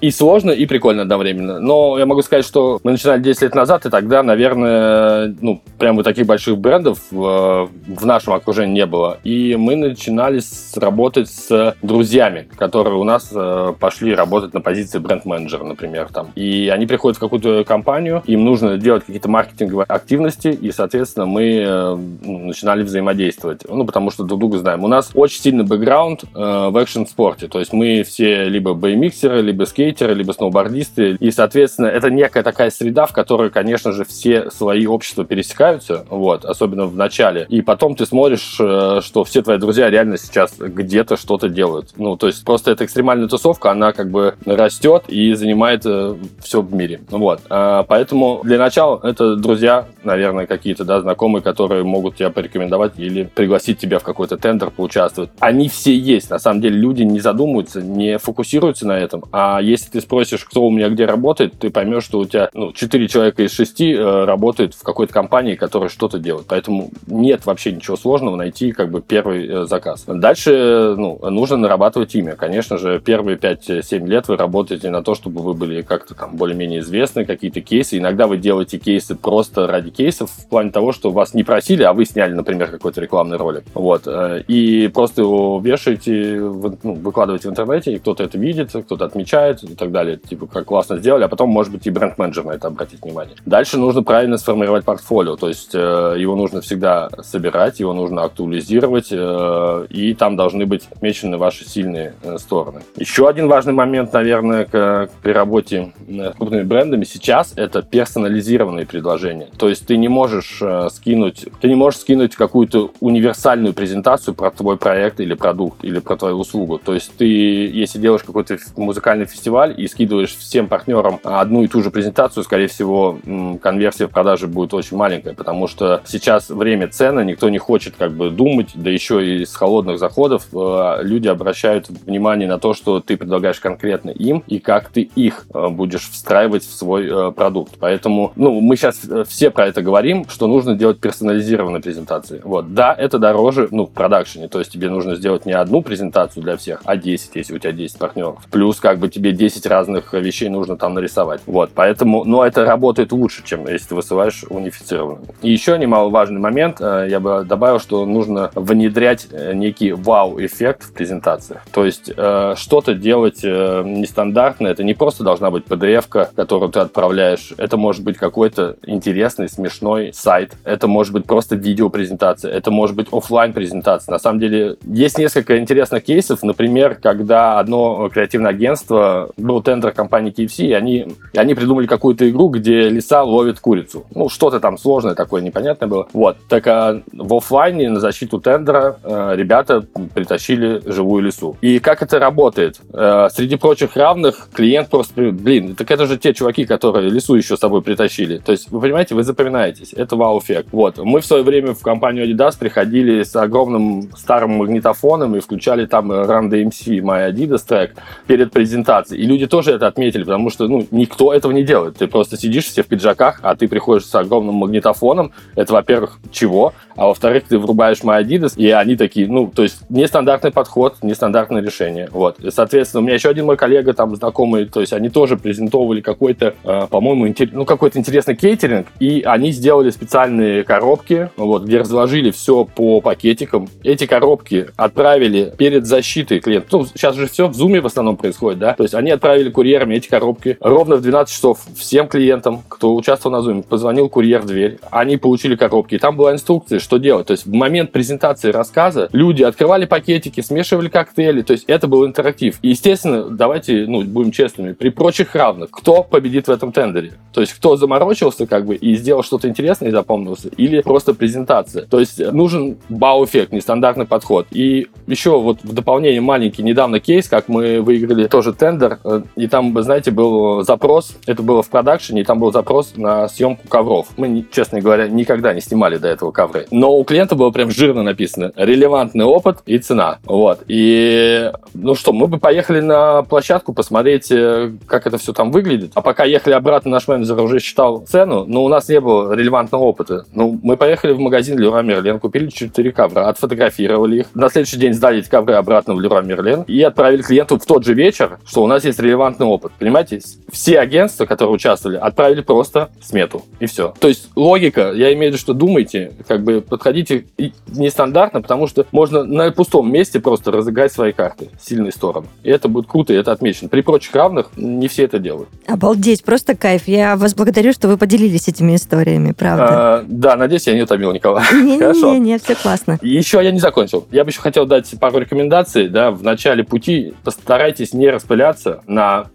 и 0.00 0.10
сложно, 0.10 0.50
и 0.50 0.66
прикольно 0.66 1.02
одновременно. 1.02 1.60
Но 1.60 1.98
я 1.98 2.06
могу 2.06 2.22
сказать, 2.22 2.44
что 2.44 2.80
мы 2.84 2.92
начинали 2.92 3.20
10 3.20 3.42
лет 3.42 3.54
назад, 3.54 3.86
и 3.86 3.90
тогда, 3.90 4.22
наверное, 4.22 5.34
ну, 5.40 5.60
прям 5.78 5.96
вот 5.96 6.04
таких 6.04 6.26
больших 6.26 6.58
брендов 6.58 6.98
в, 7.10 7.68
в 7.86 8.06
нашем 8.06 8.34
окружении 8.34 8.74
не 8.74 8.86
было. 8.86 9.18
И 9.24 9.56
мы 9.56 9.76
начинали 9.76 10.38
с, 10.40 10.76
работать 10.76 11.28
с 11.28 11.74
друзьями, 11.82 12.48
которые 12.56 12.96
у 12.96 13.04
нас 13.04 13.30
э, 13.32 13.72
пошли 13.78 14.14
работать 14.14 14.54
на 14.54 14.60
позиции 14.60 14.98
бренд-менеджера, 14.98 15.64
например. 15.64 16.08
Там. 16.12 16.30
И 16.34 16.70
они 16.72 16.86
приходят 16.86 17.16
в 17.16 17.20
какую-то 17.20 17.64
компанию, 17.64 18.22
им 18.26 18.44
нужно 18.44 18.76
делать 18.78 19.04
какие-то 19.04 19.28
маркетинговые 19.28 19.86
активности, 19.86 20.48
и, 20.48 20.70
соответственно, 20.70 21.26
мы 21.26 21.42
э, 21.44 21.96
ну, 22.22 22.46
начинали 22.46 22.82
взаимодействовать. 22.82 23.62
Ну, 23.68 23.84
потому 23.84 24.10
что 24.10 24.24
друг 24.24 24.40
друга 24.40 24.58
знаем. 24.58 24.84
У 24.84 24.88
нас 24.88 25.10
очень 25.14 25.40
сильный 25.40 25.64
бэкграунд 25.64 26.24
э, 26.24 26.68
в 26.70 26.76
экшн-спорте. 26.76 27.48
То 27.48 27.58
есть 27.58 27.72
мы 27.72 28.02
все 28.02 28.44
либо 28.44 28.74
беймиксеры, 28.74 29.42
либо 29.42 29.64
скейтеры, 29.64 29.87
скейтеры, 29.88 30.14
либо 30.14 30.32
сноубордисты. 30.32 31.16
И, 31.20 31.30
соответственно, 31.30 31.86
это 31.86 32.10
некая 32.10 32.42
такая 32.42 32.70
среда, 32.70 33.06
в 33.06 33.12
которой, 33.12 33.50
конечно 33.50 33.92
же, 33.92 34.04
все 34.04 34.50
свои 34.50 34.86
общества 34.86 35.24
пересекаются, 35.24 36.04
вот, 36.10 36.44
особенно 36.44 36.86
в 36.86 36.96
начале. 36.96 37.46
И 37.48 37.62
потом 37.62 37.94
ты 37.94 38.06
смотришь, 38.06 38.56
э, 38.60 39.00
что 39.02 39.24
все 39.24 39.42
твои 39.42 39.58
друзья 39.58 39.90
реально 39.90 40.18
сейчас 40.18 40.54
где-то 40.58 41.16
что-то 41.16 41.48
делают. 41.48 41.90
Ну, 41.96 42.16
то 42.16 42.26
есть 42.26 42.44
просто 42.44 42.70
эта 42.70 42.84
экстремальная 42.84 43.28
тусовка, 43.28 43.70
она 43.70 43.92
как 43.92 44.10
бы 44.10 44.34
растет 44.44 45.04
и 45.08 45.34
занимает 45.34 45.82
э, 45.84 46.16
все 46.40 46.60
в 46.60 46.74
мире. 46.74 47.00
Вот. 47.08 47.40
А, 47.48 47.84
поэтому 47.84 48.40
для 48.44 48.58
начала 48.58 49.00
это 49.02 49.36
друзья, 49.36 49.86
наверное, 50.04 50.46
какие-то, 50.46 50.84
да, 50.84 51.00
знакомые, 51.00 51.42
которые 51.42 51.84
могут 51.84 52.16
тебя 52.16 52.30
порекомендовать 52.30 52.92
или 52.98 53.24
пригласить 53.24 53.78
тебя 53.78 53.98
в 53.98 54.02
какой-то 54.02 54.36
тендер 54.36 54.70
поучаствовать. 54.70 55.30
Они 55.40 55.68
все 55.68 55.96
есть. 55.96 56.30
На 56.30 56.38
самом 56.38 56.60
деле 56.60 56.76
люди 56.76 57.02
не 57.02 57.20
задумываются, 57.20 57.80
не 57.80 58.18
фокусируются 58.18 58.86
на 58.86 58.98
этом, 58.98 59.24
а 59.32 59.60
есть 59.60 59.77
если 59.78 59.90
ты 59.90 60.00
спросишь, 60.00 60.44
кто 60.44 60.66
у 60.66 60.70
меня 60.70 60.88
где 60.88 61.06
работает, 61.06 61.54
ты 61.58 61.70
поймешь, 61.70 62.04
что 62.04 62.18
у 62.18 62.24
тебя 62.24 62.50
ну, 62.52 62.72
4 62.72 63.08
человека 63.08 63.42
из 63.44 63.52
6 63.52 63.80
э, 63.80 64.24
работают 64.24 64.74
в 64.74 64.82
какой-то 64.82 65.12
компании, 65.12 65.54
которая 65.54 65.88
что-то 65.88 66.18
делает. 66.18 66.46
Поэтому 66.48 66.90
нет 67.06 67.46
вообще 67.46 67.72
ничего 67.72 67.96
сложного 67.96 68.36
найти 68.36 68.72
как 68.72 68.90
бы 68.90 69.00
первый 69.00 69.46
э, 69.46 69.64
заказ. 69.66 70.04
Дальше 70.06 70.94
ну, 70.96 71.18
нужно 71.30 71.56
нарабатывать 71.56 72.14
имя. 72.14 72.34
Конечно 72.34 72.78
же, 72.78 73.00
первые 73.00 73.38
5-7 73.38 74.06
лет 74.06 74.28
вы 74.28 74.36
работаете 74.36 74.90
на 74.90 75.02
то, 75.02 75.14
чтобы 75.14 75.42
вы 75.42 75.54
были 75.54 75.82
как-то 75.82 76.14
там 76.14 76.36
более-менее 76.36 76.80
известны, 76.80 77.24
какие-то 77.24 77.60
кейсы. 77.60 77.98
Иногда 77.98 78.26
вы 78.26 78.38
делаете 78.38 78.78
кейсы 78.78 79.14
просто 79.14 79.66
ради 79.66 79.90
кейсов, 79.90 80.30
в 80.30 80.48
плане 80.48 80.70
того, 80.70 80.92
что 80.92 81.10
вас 81.10 81.34
не 81.34 81.44
просили, 81.44 81.84
а 81.84 81.92
вы 81.92 82.04
сняли, 82.04 82.32
например, 82.32 82.70
какой-то 82.70 83.00
рекламный 83.00 83.36
ролик. 83.36 83.64
Вот. 83.74 84.02
Э, 84.06 84.42
и 84.48 84.88
просто 84.88 85.22
его 85.22 85.60
вешаете, 85.62 86.38
ну, 86.40 86.94
выкладываете 86.94 87.48
в 87.48 87.50
интернете, 87.52 87.92
и 87.92 87.98
кто-то 87.98 88.24
это 88.24 88.38
видит, 88.38 88.72
кто-то 88.72 89.04
отмечает, 89.04 89.62
и 89.70 89.74
так 89.74 89.92
далее, 89.92 90.16
типа, 90.16 90.46
как 90.46 90.66
классно 90.66 90.98
сделали, 90.98 91.24
а 91.24 91.28
потом, 91.28 91.50
может 91.50 91.72
быть, 91.72 91.86
и 91.86 91.90
бренд-менеджер 91.90 92.44
на 92.44 92.52
это 92.52 92.68
обратить 92.68 93.02
внимание. 93.02 93.34
Дальше 93.46 93.78
нужно 93.78 94.02
правильно 94.02 94.38
сформировать 94.38 94.84
портфолио, 94.84 95.36
то 95.36 95.48
есть 95.48 95.74
э, 95.74 96.14
его 96.18 96.36
нужно 96.36 96.60
всегда 96.60 97.08
собирать, 97.22 97.80
его 97.80 97.92
нужно 97.92 98.22
актуализировать, 98.24 99.08
э, 99.10 99.86
и 99.90 100.14
там 100.14 100.36
должны 100.36 100.66
быть 100.66 100.88
отмечены 100.90 101.36
ваши 101.36 101.68
сильные 101.68 102.14
э, 102.22 102.38
стороны. 102.38 102.80
Еще 102.96 103.28
один 103.28 103.48
важный 103.48 103.72
момент, 103.72 104.12
наверное, 104.12 104.64
к, 104.64 105.10
при 105.22 105.32
работе 105.32 105.92
с 106.08 106.36
крупными 106.36 106.62
брендами 106.62 107.04
сейчас 107.04 107.52
это 107.56 107.82
персонализированные 107.82 108.86
предложения. 108.86 109.48
То 109.56 109.68
есть 109.68 109.86
ты 109.86 109.96
не 109.96 110.08
можешь 110.08 110.58
э, 110.60 110.88
скинуть, 110.92 111.46
ты 111.60 111.68
не 111.68 111.74
можешь 111.74 112.00
скинуть 112.00 112.36
какую-то 112.36 112.90
универсальную 113.00 113.74
презентацию 113.74 114.34
про 114.34 114.50
твой 114.50 114.76
проект 114.76 115.20
или 115.20 115.34
продукт, 115.34 115.84
или 115.84 115.98
про 115.98 116.16
твою 116.16 116.38
услугу. 116.38 116.78
То 116.78 116.94
есть 116.94 117.12
ты, 117.16 117.26
если 117.26 117.98
делаешь 117.98 118.22
какой-то 118.22 118.58
музыкальный 118.76 119.26
фестиваль, 119.26 119.57
фестиваль 119.58 119.74
и 119.76 119.88
скидываешь 119.88 120.36
всем 120.36 120.68
партнерам 120.68 121.20
одну 121.22 121.62
и 121.62 121.68
ту 121.68 121.82
же 121.82 121.90
презентацию, 121.90 122.44
скорее 122.44 122.68
всего, 122.68 123.18
конверсия 123.62 124.06
в 124.06 124.10
продаже 124.10 124.46
будет 124.46 124.74
очень 124.74 124.96
маленькая, 124.96 125.34
потому 125.34 125.66
что 125.66 126.02
сейчас 126.06 126.50
время 126.50 126.88
цены, 126.88 127.24
никто 127.24 127.48
не 127.48 127.58
хочет 127.58 127.94
как 127.98 128.12
бы 128.12 128.30
думать, 128.30 128.70
да 128.74 128.90
еще 128.90 129.24
и 129.24 129.44
с 129.44 129.54
холодных 129.54 129.98
заходов 129.98 130.46
э, 130.52 130.98
люди 131.02 131.28
обращают 131.28 131.88
внимание 131.88 132.48
на 132.48 132.58
то, 132.58 132.74
что 132.74 133.00
ты 133.00 133.16
предлагаешь 133.16 133.60
конкретно 133.60 134.10
им 134.10 134.42
и 134.46 134.58
как 134.58 134.88
ты 134.90 135.02
их 135.02 135.46
э, 135.52 135.68
будешь 135.68 136.08
встраивать 136.08 136.64
в 136.64 136.72
свой 136.72 137.08
э, 137.08 137.32
продукт. 137.32 137.74
Поэтому, 137.78 138.32
ну, 138.36 138.60
мы 138.60 138.76
сейчас 138.76 139.00
все 139.28 139.50
про 139.50 139.66
это 139.66 139.82
говорим, 139.82 140.28
что 140.28 140.46
нужно 140.46 140.74
делать 140.74 141.00
персонализированные 141.00 141.82
презентации. 141.82 142.40
Вот, 142.44 142.74
да, 142.74 142.94
это 142.96 143.18
дороже, 143.18 143.68
ну, 143.70 143.86
в 143.86 143.90
продакшене, 143.90 144.48
то 144.48 144.58
есть 144.58 144.72
тебе 144.72 144.90
нужно 144.90 145.16
сделать 145.16 145.46
не 145.46 145.52
одну 145.52 145.82
презентацию 145.82 146.42
для 146.42 146.56
всех, 146.56 146.82
а 146.84 146.96
10, 146.96 147.30
если 147.34 147.54
у 147.54 147.58
тебя 147.58 147.72
10 147.72 147.98
партнеров. 147.98 148.38
Плюс 148.50 148.80
как 148.80 148.98
бы 148.98 149.08
тебе 149.08 149.32
10 149.32 149.47
10 149.48 149.66
разных 149.66 150.12
вещей 150.12 150.48
нужно 150.50 150.76
там 150.76 150.94
нарисовать. 150.94 151.40
Вот, 151.46 151.70
поэтому, 151.74 152.24
но 152.24 152.44
это 152.44 152.64
работает 152.64 153.12
лучше, 153.12 153.42
чем 153.44 153.66
если 153.66 153.88
ты 153.88 153.94
высылаешь 153.94 154.44
унифицированно. 154.48 155.22
И 155.42 155.50
еще 155.50 155.78
немаловажный 155.78 156.40
момент, 156.40 156.80
э, 156.80 157.06
я 157.08 157.18
бы 157.18 157.44
добавил, 157.48 157.80
что 157.80 158.04
нужно 158.04 158.50
внедрять 158.54 159.28
э, 159.30 159.54
некий 159.54 159.92
вау-эффект 159.92 160.82
в 160.82 160.92
презентациях. 160.92 161.62
То 161.72 161.86
есть 161.86 162.12
э, 162.14 162.54
что-то 162.56 162.94
делать 162.94 163.42
нестандартное, 163.42 164.72
это 164.72 164.84
не 164.84 164.94
просто 164.94 165.24
должна 165.24 165.50
быть 165.50 165.64
PDF-ка, 165.64 166.30
которую 166.36 166.70
ты 166.70 166.80
отправляешь, 166.80 167.52
это 167.56 167.76
может 167.76 168.04
быть 168.04 168.18
какой-то 168.18 168.76
интересный, 168.84 169.48
смешной 169.48 170.12
сайт, 170.12 170.52
это 170.64 170.88
может 170.88 171.12
быть 171.12 171.24
просто 171.24 171.56
видеопрезентация, 171.56 172.52
это 172.52 172.70
может 172.70 172.96
быть 172.96 173.08
офлайн 173.12 173.52
презентация. 173.52 174.12
На 174.12 174.18
самом 174.18 174.40
деле 174.40 174.76
есть 174.82 175.18
несколько 175.18 175.58
интересных 175.58 176.04
кейсов, 176.04 176.42
например, 176.42 176.96
когда 176.96 177.58
одно 177.58 178.08
креативное 178.08 178.50
агентство, 178.50 179.30
был 179.38 179.62
тендер 179.62 179.92
компании 179.92 180.32
KFC, 180.32 180.66
и 180.66 180.72
они, 180.72 181.06
и 181.32 181.38
они 181.38 181.54
придумали 181.54 181.86
какую-то 181.86 182.28
игру, 182.28 182.48
где 182.48 182.88
лиса 182.88 183.22
ловит 183.22 183.60
курицу. 183.60 184.06
Ну, 184.14 184.28
что-то 184.28 184.60
там 184.60 184.78
сложное 184.78 185.14
такое, 185.14 185.42
непонятное 185.42 185.88
было. 185.88 186.08
Вот. 186.12 186.36
Так 186.48 186.66
а 186.66 187.02
в 187.12 187.34
офлайне 187.34 187.88
на 187.90 188.00
защиту 188.00 188.40
тендера 188.40 188.98
э, 189.02 189.32
ребята 189.36 189.84
притащили 190.14 190.82
живую 190.84 191.22
лису. 191.22 191.56
И 191.60 191.78
как 191.78 192.02
это 192.02 192.18
работает? 192.18 192.80
Э, 192.92 193.28
среди 193.32 193.56
прочих 193.56 193.96
равных 193.96 194.48
клиент 194.52 194.90
просто, 194.90 195.30
блин, 195.32 195.74
так 195.74 195.90
это 195.90 196.06
же 196.06 196.18
те 196.18 196.34
чуваки, 196.34 196.64
которые 196.66 197.10
лису 197.10 197.34
еще 197.34 197.56
с 197.56 197.60
собой 197.60 197.82
притащили. 197.82 198.38
То 198.38 198.52
есть, 198.52 198.70
вы 198.70 198.80
понимаете, 198.80 199.14
вы 199.14 199.22
запоминаетесь. 199.22 199.92
Это 199.94 200.16
вау-эффект. 200.16 200.68
Вот. 200.72 200.98
Мы 200.98 201.20
в 201.20 201.26
свое 201.26 201.42
время 201.42 201.74
в 201.74 201.80
компанию 201.80 202.26
Adidas 202.28 202.58
приходили 202.58 203.22
с 203.22 203.34
огромным 203.36 204.10
старым 204.16 204.52
магнитофоном 204.52 205.36
и 205.36 205.40
включали 205.40 205.86
там 205.86 206.10
Run 206.10 206.50
DMC 206.50 207.00
My 207.00 207.32
Adidas 207.32 207.62
трек 207.66 207.94
перед 208.26 208.52
презентацией. 208.52 209.22
Люди 209.28 209.46
тоже 209.46 209.72
это 209.72 209.86
отметили, 209.86 210.24
потому 210.24 210.48
что, 210.48 210.68
ну, 210.68 210.86
никто 210.90 211.34
этого 211.34 211.52
не 211.52 211.62
делает. 211.62 211.98
Ты 211.98 212.06
просто 212.06 212.38
сидишь 212.38 212.64
все 212.64 212.82
в 212.82 212.86
пиджаках, 212.86 213.40
а 213.42 213.54
ты 213.56 213.68
приходишь 213.68 214.06
с 214.06 214.14
огромным 214.14 214.54
магнитофоном. 214.54 215.32
Это, 215.54 215.74
во-первых, 215.74 216.18
чего? 216.32 216.72
А 216.96 217.08
во-вторых, 217.08 217.44
ты 217.46 217.58
врубаешь 217.58 217.98
My 217.98 218.24
Adidas, 218.24 218.54
и 218.56 218.70
они 218.70 218.96
такие, 218.96 219.28
ну, 219.28 219.46
то 219.54 219.62
есть 219.62 219.82
нестандартный 219.90 220.50
подход, 220.50 220.96
нестандартное 221.02 221.60
решение. 221.60 222.08
Вот. 222.10 222.40
И, 222.40 222.50
соответственно, 222.50 223.02
у 223.02 223.04
меня 223.04 223.14
еще 223.16 223.28
один 223.28 223.44
мой 223.44 223.58
коллега 223.58 223.92
там 223.92 224.16
знакомый, 224.16 224.64
то 224.64 224.80
есть 224.80 224.94
они 224.94 225.10
тоже 225.10 225.36
презентовали 225.36 226.00
какой-то, 226.00 226.54
э, 226.64 226.86
по-моему, 226.88 227.28
интер... 227.28 227.50
ну, 227.52 227.66
какой-то 227.66 227.98
интересный 227.98 228.34
кейтеринг, 228.34 228.86
и 228.98 229.22
они 229.26 229.52
сделали 229.52 229.90
специальные 229.90 230.64
коробки, 230.64 231.30
вот, 231.36 231.64
где 231.64 231.80
разложили 231.80 232.30
все 232.30 232.64
по 232.64 233.02
пакетикам. 233.02 233.68
Эти 233.84 234.06
коробки 234.06 234.68
отправили 234.76 235.52
перед 235.56 235.84
защитой 235.84 236.40
клиента. 236.40 236.68
Ну, 236.72 236.86
сейчас 236.86 237.14
же 237.14 237.28
все 237.28 237.46
в 237.46 237.54
зуме 237.54 237.82
в 237.82 237.86
основном 237.86 238.16
происходит, 238.16 238.58
да? 238.58 238.72
То 238.72 238.84
есть 238.84 238.94
они 238.94 239.07
отправили 239.10 239.50
курьерами 239.50 239.96
эти 239.96 240.08
коробки 240.08 240.56
ровно 240.60 240.96
в 240.96 241.02
12 241.02 241.34
часов 241.34 241.60
всем 241.76 242.08
клиентам, 242.08 242.62
кто 242.68 242.94
участвовал 242.94 243.36
на 243.36 243.42
зуме, 243.42 243.62
позвонил 243.62 244.08
курьер 244.08 244.42
в 244.42 244.46
дверь, 244.46 244.78
они 244.90 245.16
получили 245.16 245.56
коробки, 245.56 245.96
и 245.96 245.98
там 245.98 246.16
была 246.16 246.32
инструкция, 246.32 246.78
что 246.78 246.98
делать. 246.98 247.26
То 247.26 247.32
есть 247.32 247.46
в 247.46 247.52
момент 247.52 247.92
презентации 247.92 248.50
рассказа 248.50 249.08
люди 249.12 249.42
открывали 249.42 249.86
пакетики, 249.86 250.40
смешивали 250.40 250.88
коктейли, 250.88 251.42
то 251.42 251.52
есть 251.52 251.64
это 251.66 251.86
был 251.86 252.06
интерактив. 252.06 252.58
И, 252.62 252.70
естественно, 252.70 253.24
давайте, 253.24 253.86
ну, 253.86 254.02
будем 254.02 254.32
честными, 254.32 254.72
при 254.72 254.90
прочих 254.90 255.34
равных, 255.34 255.70
кто 255.70 256.02
победит 256.02 256.48
в 256.48 256.50
этом 256.50 256.72
тендере? 256.72 257.12
То 257.32 257.40
есть 257.40 257.52
кто 257.54 257.76
заморочился 257.76 258.46
как 258.46 258.66
бы 258.66 258.74
и 258.74 258.96
сделал 258.96 259.22
что-то 259.22 259.48
интересное 259.48 259.88
и 259.88 259.92
запомнился, 259.92 260.48
или 260.56 260.80
просто 260.80 261.14
презентация? 261.14 261.86
То 261.86 262.00
есть 262.00 262.18
нужен 262.32 262.78
бау-эффект, 262.88 263.52
нестандартный 263.52 264.06
подход. 264.06 264.46
И 264.50 264.88
еще 265.06 265.40
вот 265.40 265.58
в 265.62 265.72
дополнение 265.72 266.20
маленький 266.20 266.62
недавно 266.62 267.00
кейс, 267.00 267.28
как 267.28 267.48
мы 267.48 267.80
выиграли 267.80 268.26
тоже 268.26 268.52
тендер, 268.52 268.97
и 269.36 269.46
там, 269.48 269.80
знаете, 269.82 270.10
был 270.10 270.62
запрос, 270.62 271.16
это 271.26 271.42
было 271.42 271.62
в 271.62 271.68
продакшене, 271.68 272.22
и 272.22 272.24
там 272.24 272.38
был 272.38 272.52
запрос 272.52 272.94
на 272.96 273.28
съемку 273.28 273.68
ковров. 273.68 274.08
Мы, 274.16 274.44
честно 274.50 274.80
говоря, 274.80 275.08
никогда 275.08 275.52
не 275.52 275.60
снимали 275.60 275.96
до 275.96 276.08
этого 276.08 276.30
ковры 276.30 276.66
но 276.70 276.94
у 276.94 277.04
клиента 277.04 277.34
было 277.34 277.50
прям 277.50 277.70
жирно 277.70 278.02
написано 278.02 278.52
релевантный 278.56 279.24
опыт 279.24 279.58
и 279.66 279.78
цена. 279.78 280.18
Вот. 280.24 280.60
И, 280.68 281.50
ну 281.74 281.94
что, 281.94 282.12
мы 282.12 282.26
бы 282.28 282.38
поехали 282.38 282.80
на 282.80 283.22
площадку 283.22 283.72
посмотреть, 283.72 284.30
э, 284.30 284.72
как 284.86 285.06
это 285.06 285.18
все 285.18 285.32
там 285.32 285.50
выглядит. 285.50 285.92
А 285.94 286.00
пока 286.00 286.24
ехали 286.24 286.54
обратно, 286.54 286.92
наш 286.92 287.08
менеджер 287.08 287.40
уже 287.40 287.60
считал 287.60 288.04
цену, 288.06 288.44
но 288.46 288.64
у 288.64 288.68
нас 288.68 288.88
не 288.88 289.00
было 289.00 289.32
релевантного 289.32 289.82
опыта. 289.82 290.24
Ну, 290.32 290.58
мы 290.62 290.76
поехали 290.76 291.12
в 291.12 291.18
магазин 291.18 291.58
Леруа 291.58 291.82
Мерлен, 291.82 292.20
купили 292.20 292.48
4 292.48 292.92
ковра, 292.92 293.28
отфотографировали 293.28 294.20
их. 294.20 294.26
На 294.34 294.48
следующий 294.48 294.78
день 294.78 294.94
сдали 294.94 295.18
эти 295.20 295.28
ковры 295.28 295.54
обратно 295.54 295.94
в 295.94 296.00
Леруа 296.00 296.22
Мерлен 296.22 296.62
и 296.62 296.80
отправили 296.82 297.22
клиенту 297.22 297.58
в 297.58 297.66
тот 297.66 297.84
же 297.84 297.94
вечер, 297.94 298.38
что 298.46 298.62
у 298.62 298.66
нас 298.66 298.84
есть 298.88 299.00
релевантный 299.00 299.46
опыт. 299.46 299.72
Понимаете? 299.78 300.20
Все 300.50 300.80
агентства, 300.80 301.26
которые 301.26 301.54
участвовали, 301.54 301.96
отправили 301.96 302.40
просто 302.40 302.90
смету. 303.00 303.44
И 303.60 303.66
все. 303.66 303.94
То 303.98 304.08
есть 304.08 304.28
логика, 304.36 304.92
я 304.92 305.12
имею 305.14 305.30
в 305.30 305.34
виду, 305.34 305.38
что 305.38 305.54
думайте, 305.54 306.12
как 306.26 306.42
бы 306.42 306.60
подходите 306.60 307.26
нестандартно, 307.68 308.42
потому 308.42 308.66
что 308.66 308.86
можно 308.92 309.24
на 309.24 309.50
пустом 309.52 309.90
месте 309.90 310.20
просто 310.20 310.50
разыграть 310.50 310.92
свои 310.92 311.12
карты, 311.12 311.48
сильные 311.60 311.92
стороны. 311.92 312.26
И 312.42 312.50
это 312.50 312.68
будет 312.68 312.86
круто, 312.86 313.12
и 313.12 313.16
это 313.16 313.32
отмечено. 313.32 313.68
При 313.68 313.80
прочих 313.80 314.14
равных 314.14 314.50
не 314.56 314.88
все 314.88 315.04
это 315.04 315.18
делают. 315.18 315.48
Обалдеть, 315.66 316.24
просто 316.24 316.56
кайф. 316.56 316.88
Я 316.88 317.16
вас 317.16 317.34
благодарю, 317.34 317.72
что 317.72 317.88
вы 317.88 317.96
поделились 317.96 318.48
этими 318.48 318.74
историями, 318.74 319.32
правда. 319.32 319.66
А, 319.68 320.04
да, 320.06 320.36
надеюсь, 320.36 320.66
я 320.66 320.74
не 320.74 320.82
утомил 320.82 321.12
никого. 321.12 321.40
Не-не-не, 321.52 322.38
все 322.38 322.54
классно. 322.54 322.98
еще 323.02 323.42
я 323.42 323.50
не 323.50 323.60
закончил. 323.60 324.06
Я 324.10 324.24
бы 324.24 324.30
еще 324.30 324.40
хотел 324.40 324.66
дать 324.66 324.92
пару 324.98 325.18
рекомендаций. 325.18 325.88
Да, 325.88 326.10
в 326.10 326.22
начале 326.22 326.64
пути 326.64 327.14
постарайтесь 327.24 327.92
не 327.92 328.08
распыляться 328.10 328.77
на 328.86 329.26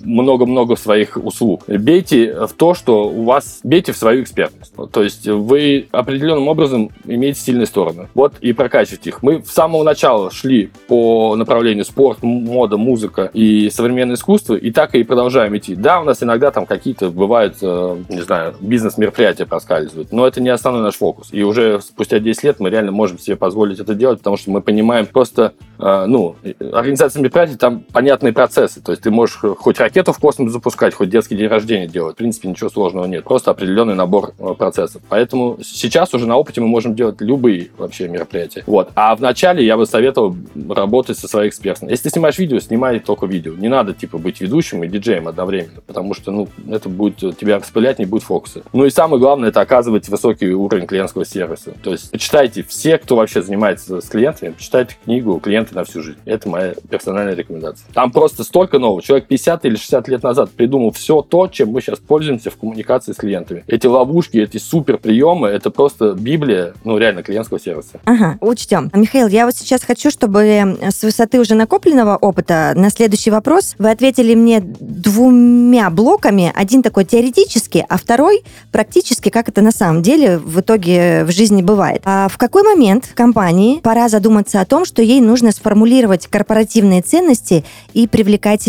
много-много 0.00 0.76
своих 0.76 1.16
услуг. 1.16 1.64
Бейте 1.66 2.46
в 2.46 2.52
то, 2.52 2.74
что 2.74 3.08
у 3.08 3.24
вас... 3.24 3.60
Бейте 3.62 3.92
в 3.92 3.96
свою 3.96 4.22
экспертность. 4.22 4.72
То 4.92 5.02
есть 5.02 5.26
вы 5.26 5.88
определенным 5.90 6.48
образом 6.48 6.90
иметь 7.04 7.38
сильные 7.38 7.66
стороны. 7.66 8.08
Вот 8.14 8.34
и 8.40 8.52
прокачивать 8.52 9.06
их. 9.06 9.22
Мы 9.22 9.42
с 9.44 9.50
самого 9.50 9.82
начала 9.82 10.30
шли 10.30 10.70
по 10.88 11.36
направлению 11.36 11.84
спорт, 11.84 12.22
мода, 12.22 12.76
музыка 12.76 13.30
и 13.32 13.70
современное 13.70 14.16
искусство, 14.16 14.54
и 14.54 14.70
так 14.70 14.94
и 14.94 15.02
продолжаем 15.04 15.56
идти. 15.56 15.74
Да, 15.74 16.00
у 16.00 16.04
нас 16.04 16.22
иногда 16.22 16.50
там 16.50 16.66
какие-то 16.66 17.10
бывают, 17.10 17.56
э, 17.62 17.96
не 18.08 18.22
знаю, 18.22 18.54
бизнес-мероприятия 18.60 19.46
проскальзывают, 19.46 20.12
но 20.12 20.26
это 20.26 20.40
не 20.40 20.48
основной 20.48 20.82
наш 20.82 20.94
фокус. 20.96 21.28
И 21.32 21.42
уже 21.42 21.80
спустя 21.80 22.18
10 22.18 22.44
лет 22.44 22.60
мы 22.60 22.70
реально 22.70 22.92
можем 22.92 23.18
себе 23.18 23.36
позволить 23.36 23.80
это 23.80 23.94
делать, 23.94 24.18
потому 24.18 24.36
что 24.36 24.50
мы 24.50 24.60
понимаем 24.60 25.06
просто, 25.06 25.54
э, 25.78 26.04
ну, 26.06 26.36
организация 26.72 27.20
мероприятий, 27.20 27.56
там 27.56 27.80
понятные 27.92 28.32
процессы. 28.32 28.80
То 28.90 28.92
есть 28.92 29.04
ты 29.04 29.12
можешь 29.12 29.36
хоть 29.36 29.78
ракету 29.78 30.12
в 30.12 30.18
космос 30.18 30.50
запускать, 30.50 30.94
хоть 30.94 31.10
детский 31.10 31.36
день 31.36 31.46
рождения 31.46 31.86
делать. 31.86 32.14
В 32.14 32.18
принципе, 32.18 32.48
ничего 32.48 32.68
сложного 32.68 33.04
нет. 33.04 33.22
Просто 33.22 33.52
определенный 33.52 33.94
набор 33.94 34.32
э, 34.36 34.54
процессов. 34.58 35.00
Поэтому 35.08 35.58
сейчас 35.62 36.12
уже 36.12 36.26
на 36.26 36.36
опыте 36.36 36.60
мы 36.60 36.66
можем 36.66 36.96
делать 36.96 37.20
любые 37.20 37.70
вообще 37.78 38.08
мероприятия. 38.08 38.64
Вот. 38.66 38.90
А 38.96 39.14
вначале 39.14 39.64
я 39.64 39.76
бы 39.76 39.86
советовал 39.86 40.34
работать 40.68 41.20
со 41.20 41.28
своей 41.28 41.50
экспертом. 41.50 41.88
Если 41.88 42.02
ты 42.02 42.10
снимаешь 42.10 42.36
видео, 42.36 42.58
снимай 42.58 42.98
только 42.98 43.26
видео. 43.26 43.54
Не 43.54 43.68
надо, 43.68 43.94
типа, 43.94 44.18
быть 44.18 44.40
ведущим 44.40 44.82
и 44.82 44.88
диджеем 44.88 45.28
одновременно, 45.28 45.82
потому 45.86 46.12
что, 46.12 46.32
ну, 46.32 46.48
это 46.68 46.88
будет 46.88 47.38
тебя 47.38 47.58
распылять, 47.60 48.00
не 48.00 48.06
будет 48.06 48.24
фокуса. 48.24 48.62
Ну 48.72 48.86
и 48.86 48.90
самое 48.90 49.20
главное, 49.20 49.50
это 49.50 49.60
оказывать 49.60 50.08
высокий 50.08 50.52
уровень 50.52 50.88
клиентского 50.88 51.24
сервиса. 51.24 51.74
То 51.80 51.92
есть, 51.92 52.10
почитайте 52.10 52.64
все, 52.64 52.98
кто 52.98 53.14
вообще 53.14 53.40
занимается 53.40 54.00
с 54.00 54.08
клиентами, 54.08 54.50
почитайте 54.50 54.96
книгу 55.04 55.38
«Клиенты 55.38 55.76
на 55.76 55.84
всю 55.84 56.02
жизнь». 56.02 56.18
Это 56.24 56.48
моя 56.48 56.74
персональная 56.90 57.36
рекомендация. 57.36 57.86
Там 57.94 58.10
просто 58.10 58.42
столько 58.42 58.79
нового. 58.80 59.02
Человек 59.02 59.28
50 59.28 59.64
или 59.66 59.76
60 59.76 60.08
лет 60.08 60.22
назад 60.22 60.50
придумал 60.50 60.90
все 60.90 61.22
то, 61.22 61.46
чем 61.46 61.70
мы 61.70 61.80
сейчас 61.80 61.98
пользуемся 61.98 62.50
в 62.50 62.56
коммуникации 62.56 63.12
с 63.12 63.16
клиентами. 63.16 63.64
Эти 63.66 63.86
ловушки, 63.86 64.38
эти 64.38 64.58
супер 64.58 64.98
приемы, 64.98 65.48
это 65.48 65.70
просто 65.70 66.12
Библия, 66.12 66.74
ну, 66.84 66.98
реально, 66.98 67.22
клиентского 67.22 67.60
сервиса. 67.60 68.00
Ага, 68.04 68.38
учтем. 68.40 68.90
Михаил, 68.94 69.28
я 69.28 69.46
вот 69.46 69.54
сейчас 69.54 69.82
хочу, 69.84 70.10
чтобы 70.10 70.40
э, 70.40 70.90
с 70.90 71.02
высоты 71.02 71.40
уже 71.40 71.54
накопленного 71.54 72.16
опыта 72.16 72.72
на 72.74 72.90
следующий 72.90 73.30
вопрос 73.30 73.74
вы 73.78 73.90
ответили 73.90 74.34
мне 74.34 74.60
двумя 74.60 75.90
блоками. 75.90 76.52
Один 76.54 76.82
такой 76.82 77.04
теоретический, 77.04 77.84
а 77.88 77.96
второй 77.96 78.42
практически, 78.72 79.28
как 79.28 79.48
это 79.48 79.60
на 79.62 79.72
самом 79.72 80.02
деле 80.02 80.38
в 80.38 80.60
итоге 80.60 81.24
в 81.24 81.30
жизни 81.30 81.62
бывает. 81.62 82.02
А 82.04 82.28
в 82.28 82.38
какой 82.38 82.62
момент 82.62 83.10
компании 83.14 83.80
пора 83.80 84.08
задуматься 84.08 84.60
о 84.60 84.64
том, 84.64 84.84
что 84.84 85.02
ей 85.02 85.20
нужно 85.20 85.52
сформулировать 85.52 86.26
корпоративные 86.26 87.02
ценности 87.02 87.64
и 87.92 88.06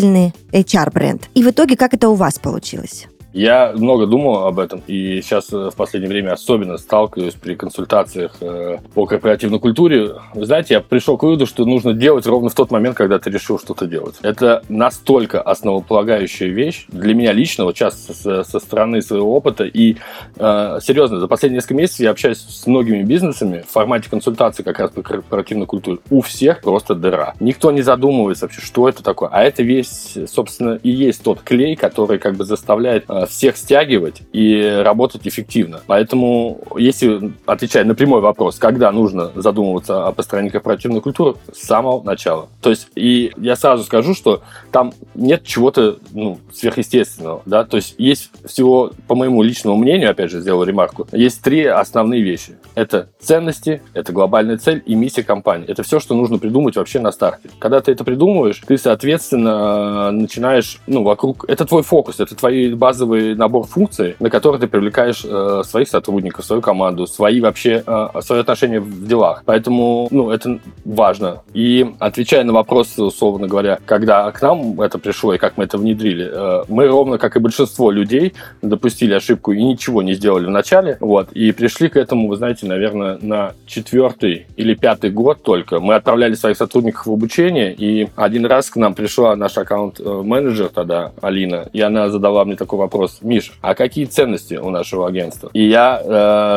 привлекательный 0.02 0.34
HR-бренд? 0.52 1.30
И 1.36 1.44
в 1.44 1.50
итоге, 1.50 1.76
как 1.76 1.94
это 1.94 2.10
у 2.10 2.16
вас 2.16 2.40
получилось? 2.40 3.08
Я 3.34 3.72
много 3.76 4.08
думал 4.08 4.46
об 4.46 4.60
этом, 4.60 4.84
и 4.88 5.22
сейчас 5.22 5.54
э, 5.54 5.70
в 5.70 5.76
последнее 5.76 6.10
время 6.10 6.34
особенно 6.34 6.78
сталкиваюсь 6.78 7.36
при 7.36 7.56
консультациях 7.56 8.36
э, 8.42 8.80
по 8.94 9.06
корпоративной 9.06 9.60
культуре. 9.60 10.16
Вы 10.34 10.46
знаете, 10.46 10.74
я 10.76 10.82
пришел 10.82 11.18
к 11.18 11.24
выводу, 11.24 11.46
что 11.46 11.64
нужно 11.64 11.94
делать 11.94 12.26
ровно 12.26 12.50
в 12.50 12.56
тот 12.56 12.72
момент, 12.72 12.98
когда 12.98 13.20
ты 13.20 13.30
решил 13.30 13.58
что-то 13.58 13.88
делать. 13.88 14.16
Это 14.22 14.64
настолько 14.68 15.42
основополагающая 15.42 16.50
вещь 16.50 16.86
для 16.90 17.14
меня 17.14 17.32
лично, 17.32 17.64
вот 17.64 17.78
сейчас 17.78 18.06
со, 18.06 18.44
со 18.44 18.60
стороны 18.60 19.02
своего 19.02 19.34
опыта. 19.34 19.64
И 19.64 19.96
э, 20.36 20.80
серьезно, 20.82 21.20
за 21.22 21.28
последние 21.28 21.60
несколько 21.60 21.76
месяцев 21.76 22.02
я 22.02 22.12
общаюсь 22.12 22.40
с 22.40 22.68
многими 22.68 23.04
бизнесами 23.04 23.64
в 23.66 23.72
формате 23.72 24.10
консультации 24.10 24.64
как 24.64 24.80
раз 24.80 24.92
по 24.92 25.04
корпоративной 25.04 25.68
культуре. 25.68 26.00
У 26.10 26.22
всех 26.22 26.62
просто 26.62 26.96
дыра. 26.96 27.36
Никто 27.40 27.72
не 27.72 27.82
задумывается 27.82 28.46
вообще, 28.46 28.62
что 28.62 28.90
это 28.90 29.04
такое. 29.04 29.30
А 29.32 29.42
это 29.42 29.64
весь, 29.64 30.18
собственно, 30.28 30.80
и 30.84 30.90
есть 30.90 31.24
тот 31.24 31.42
клей, 31.42 31.78
который 31.78 32.20
как 32.20 32.36
бы 32.36 32.44
заставляет 32.44 33.06
э, 33.08 33.21
всех 33.26 33.58
стягивать 33.58 34.22
и 34.34 34.82
работать 34.84 35.28
эффективно. 35.28 35.82
Поэтому, 35.88 36.60
если 36.78 37.34
отвечать 37.46 37.86
на 37.86 37.96
прямой 37.96 38.22
вопрос, 38.22 38.58
когда 38.58 38.92
нужно 38.92 39.32
задумываться 39.36 40.08
о 40.08 40.12
построении 40.12 40.50
корпоративной 40.50 41.02
культуры, 41.02 41.36
с 41.54 41.66
самого 41.66 42.04
начала. 42.04 42.48
То 42.62 42.70
есть, 42.70 42.88
и 42.96 43.32
я 43.38 43.56
сразу 43.56 43.84
скажу, 43.84 44.14
что 44.14 44.42
там 44.72 44.94
нет 45.16 45.44
чего-то 45.44 45.98
ну, 46.12 46.40
сверхъестественного, 46.54 47.42
да, 47.46 47.64
то 47.64 47.78
есть 47.78 47.96
есть 47.98 48.32
всего, 48.46 48.92
по 49.08 49.16
моему 49.16 49.42
личному 49.42 49.78
мнению, 49.78 50.12
опять 50.12 50.32
же, 50.32 50.42
сделал 50.42 50.64
ремарку, 50.64 51.08
есть 51.12 51.42
три 51.42 51.66
основные 51.66 52.22
вещи. 52.22 52.56
Это 52.76 53.10
ценности, 53.20 53.82
это 53.94 54.14
глобальная 54.14 54.58
цель 54.58 54.82
и 54.86 54.96
миссия 54.96 55.24
компании. 55.24 55.68
Это 55.68 55.84
все, 55.84 56.00
что 56.00 56.16
нужно 56.16 56.38
придумать 56.38 56.76
вообще 56.76 57.00
на 57.00 57.12
старте. 57.12 57.50
Когда 57.60 57.82
ты 57.82 57.92
это 57.92 58.04
придумываешь, 58.04 58.62
ты, 58.66 58.78
соответственно, 58.78 60.12
начинаешь, 60.12 60.80
ну, 60.88 61.04
вокруг... 61.04 61.46
Это 61.48 61.66
твой 61.66 61.84
фокус, 61.84 62.20
это 62.20 62.36
твой 62.36 62.74
базовый 63.12 63.36
набор 63.36 63.66
функций, 63.68 64.16
на 64.20 64.30
которые 64.30 64.60
ты 64.60 64.68
привлекаешь 64.68 65.24
э, 65.26 65.64
своих 65.66 65.88
сотрудников, 65.88 66.46
свою 66.46 66.62
команду, 66.62 67.08
свои 67.08 67.42
вообще, 67.42 67.84
э, 67.86 68.08
свои 68.22 68.40
отношения 68.40 68.80
в 68.80 69.08
делах. 69.08 69.44
Поэтому, 69.46 70.08
ну, 70.12 70.32
это 70.32 70.60
важно. 70.86 71.42
И 71.54 71.86
отвечая 72.00 72.44
на 72.44 72.54
вопрос, 72.54 72.98
условно 72.98 73.48
говоря, 73.48 73.80
когда 73.86 74.32
к 74.32 74.42
нам 74.42 74.80
это 74.82 74.98
пришло 74.98 75.34
и 75.34 75.38
как 75.38 75.58
мы 75.58 75.66
это 75.66 75.78
внедрили, 75.78 76.30
э, 76.32 76.64
мы 76.68 76.88
ровно 76.88 77.18
как 77.18 77.36
и 77.36 77.40
большинство 77.40 77.92
людей 77.92 78.34
допустили 78.62 79.14
ошибку 79.14 79.52
и 79.52 79.64
ничего 79.64 80.02
не 80.02 80.14
сделали 80.14 80.46
в 80.46 80.50
начале, 80.50 80.98
вот, 81.00 81.32
и 81.34 81.52
пришли 81.52 81.90
к 81.90 81.98
этому, 81.98 82.28
вы 82.28 82.36
знаете, 82.38 82.66
наверное, 82.66 83.18
на 83.22 83.54
четвертый 83.66 84.46
или 84.58 84.76
пятый 84.76 85.12
год 85.12 85.44
только. 85.44 85.80
Мы 85.80 85.96
отправляли 85.96 86.36
своих 86.36 86.58
сотрудников 86.58 87.06
в 87.08 87.12
обучение, 87.12 87.74
и 87.74 88.08
один 88.16 88.46
раз 88.46 88.70
к 88.70 88.78
нам 88.78 88.94
пришла 88.94 89.36
наш 89.36 89.58
аккаунт-менеджер 89.58 90.70
тогда, 90.70 91.12
Алина, 91.22 91.66
и 91.74 91.82
она 91.82 92.10
задала 92.10 92.46
мне 92.46 92.56
такой 92.56 92.80
вопрос, 92.80 93.01
Миш, 93.22 93.54
а 93.62 93.76
какие 93.76 94.06
ценности 94.06 94.56
у 94.56 94.70
нашего 94.70 95.08
агентства? 95.08 95.50
И 95.54 95.68
я 95.68 96.02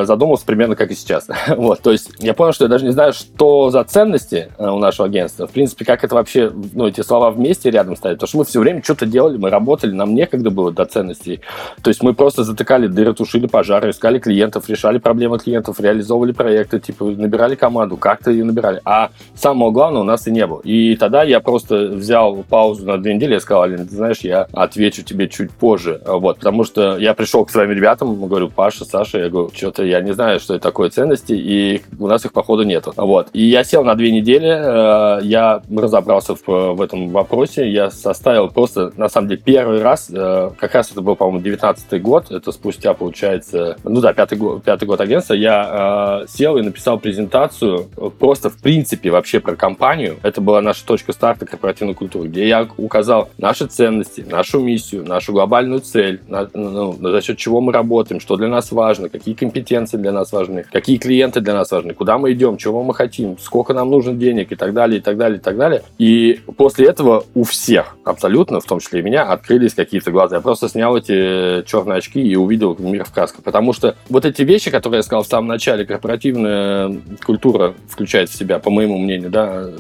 э, 0.03 0.05
задумался 0.07 0.45
примерно 0.47 0.77
как 0.77 0.91
и 0.91 0.95
сейчас. 0.95 1.29
вот, 1.49 1.81
то 1.81 1.93
есть 1.93 2.11
я 2.19 2.35
понял, 2.35 2.53
что 2.53 2.65
я 2.65 2.69
даже 2.69 2.85
не 2.85 2.93
знаю, 2.93 3.13
что 3.13 3.71
за 3.71 3.85
ценности 3.85 4.49
э, 4.59 4.69
у 4.69 4.79
нашего 4.79 5.07
агентства. 5.07 5.47
В 5.47 5.51
принципе, 5.51 5.85
как 5.85 6.05
это 6.05 6.15
вообще, 6.15 6.53
ну, 6.73 6.87
эти 6.87 7.01
слова 7.01 7.31
вместе 7.31 7.71
рядом 7.71 7.97
ставить, 7.97 8.19
потому 8.19 8.29
что 8.29 8.39
мы 8.39 8.45
все 8.45 8.61
время 8.61 8.83
что-то 8.83 9.07
делали, 9.07 9.37
мы 9.37 9.51
работали, 9.51 9.93
нам 9.93 10.15
некогда 10.15 10.51
было 10.51 10.73
до 10.73 10.85
ценностей. 10.85 11.41
То 11.83 11.91
есть 11.91 12.03
мы 12.03 12.15
просто 12.15 12.45
затыкали 12.45 12.87
дыры, 12.87 13.15
тушили 13.15 13.47
пожары, 13.47 13.91
искали 13.91 14.19
клиентов, 14.19 14.69
решали 14.69 14.99
проблемы 14.99 15.39
клиентов, 15.39 15.81
реализовывали 15.81 16.33
проекты, 16.33 16.81
типа 16.81 17.05
набирали 17.05 17.55
команду, 17.55 17.97
как-то 17.97 18.31
ее 18.31 18.45
набирали. 18.45 18.81
А 18.85 19.11
самого 19.35 19.71
главного 19.71 20.03
у 20.03 20.07
нас 20.07 20.27
и 20.27 20.31
не 20.31 20.47
было. 20.47 20.61
И 20.63 20.97
тогда 20.97 21.23
я 21.23 21.41
просто 21.41 21.87
взял 21.89 22.45
паузу 22.49 22.85
на 22.87 22.99
две 22.99 23.15
недели 23.15 23.37
и 23.37 23.41
сказал, 23.41 23.63
Алина, 23.63 23.87
ты 23.87 23.95
знаешь, 23.95 24.19
я 24.21 24.47
отвечу 24.53 25.03
тебе 25.03 25.29
чуть 25.29 25.51
позже. 25.51 26.01
Вот, 26.07 26.34
потому 26.35 26.65
что 26.65 26.99
я 26.99 27.15
пришел 27.15 27.45
к 27.45 27.51
своим 27.51 27.71
ребятам, 27.71 28.27
говорю, 28.27 28.49
Паша, 28.49 28.85
Саша, 28.85 29.19
я 29.19 29.29
говорю, 29.29 29.51
что-то 29.55 29.85
я 29.85 30.01
не 30.01 30.13
знаю, 30.13 30.41
что 30.41 30.55
это 30.55 30.63
такое 30.63 30.91
ценности, 30.91 31.33
и 31.33 31.83
у 31.99 32.07
нас 32.07 32.25
их, 32.25 32.33
походу, 32.33 32.63
нету. 32.63 32.93
Вот. 32.97 33.29
И 33.33 33.45
я 33.45 33.65
сел 33.65 33.85
на 33.85 33.95
две 33.95 34.11
недели, 34.11 34.49
э, 34.49 35.21
я 35.25 35.63
разобрался 35.75 36.35
в, 36.35 36.47
в 36.47 36.81
этом 36.81 37.11
вопросе, 37.11 37.71
я 37.71 37.91
составил 37.91 38.49
просто, 38.49 38.93
на 38.97 39.09
самом 39.09 39.29
деле, 39.29 39.43
первый 39.45 39.83
раз, 39.83 40.11
э, 40.11 40.51
как 40.59 40.75
раз 40.75 40.91
это 40.91 41.01
был, 41.01 41.17
по-моему, 41.17 41.41
19 41.43 42.03
год, 42.03 42.31
это 42.31 42.53
спустя, 42.53 42.95
получается, 42.95 43.77
ну 43.85 44.01
да, 44.01 44.13
пятый 44.13 44.39
год, 44.39 44.63
пятый 44.65 44.85
год 44.87 45.01
агентства, 45.01 45.35
я 45.35 46.23
э, 46.25 46.27
сел 46.29 46.57
и 46.57 46.63
написал 46.63 46.99
презентацию 46.99 47.87
просто, 48.19 48.51
в 48.51 48.57
принципе, 48.59 49.11
вообще 49.11 49.41
про 49.41 49.57
компанию. 49.57 50.17
Это 50.23 50.41
была 50.41 50.61
наша 50.61 50.85
точка 50.87 51.13
старта 51.13 51.47
корпоративной 51.47 51.95
культуры, 51.95 52.29
где 52.29 52.49
я 52.49 52.69
указал 52.77 53.31
наши 53.39 53.67
ценности, 53.67 54.25
нашу 54.29 54.61
миссию, 54.61 55.05
нашу 55.05 55.33
глобальную 55.33 55.81
цель, 55.81 56.21
на, 56.29 56.49
ну, 56.55 56.97
за 57.01 57.21
счет 57.21 57.39
чего 57.39 57.61
мы 57.61 57.73
работаем, 57.73 58.21
что 58.21 58.37
для 58.37 58.49
нас 58.49 58.73
важно, 58.73 59.09
какие 59.09 59.35
компетенции 59.35 59.97
для 59.97 60.13
нас 60.13 60.33
важны, 60.33 60.65
какие 60.71 60.99
клиенты 60.99 61.41
для 61.41 61.55
нас 61.55 61.71
важны, 61.71 61.95
куда 61.95 62.19
мы 62.19 62.33
идем, 62.33 62.57
чего 62.57 62.83
мы 62.83 62.95
хотим, 62.95 63.39
сколько 63.39 63.75
нам 63.75 63.91
нужно 63.91 64.15
денег 64.15 64.53
и 64.53 64.57
так 64.57 64.73
далее, 64.73 64.99
и 64.99 65.03
так 65.03 65.17
далее, 65.17 65.39
и 65.39 65.41
так 65.41 65.57
далее. 65.57 65.83
И 65.99 66.41
после 66.57 66.87
этого 66.87 67.25
у 67.35 67.45
всех, 67.45 67.97
абсолютно, 68.05 68.61
в 68.61 68.65
том 68.65 68.81
числе 68.81 69.01
и 69.01 69.03
меня, 69.03 69.23
открылись 69.25 69.75
какие-то 69.75 70.11
глаза. 70.11 70.37
Я 70.37 70.43
просто 70.43 70.69
снял 70.69 70.97
эти 70.97 71.65
черные 71.67 71.99
очки 71.99 72.21
и 72.21 72.37
увидел 72.37 72.77
мир 72.79 73.05
в 73.05 73.13
красках. 73.13 73.43
Потому 73.43 73.73
что 73.73 73.97
вот 74.09 74.25
эти 74.25 74.43
вещи, 74.43 74.71
которые 74.71 74.99
я 74.99 75.03
сказал 75.03 75.23
в 75.25 75.27
самом 75.27 75.49
начале, 75.49 75.85
корпоративная 75.85 76.97
культура 77.25 77.75
включает 77.89 78.31
в 78.31 78.37
себя, 78.37 78.59
по 78.59 78.71
моему 78.71 78.99
мнению, 78.99 79.31
да, 79.31 79.71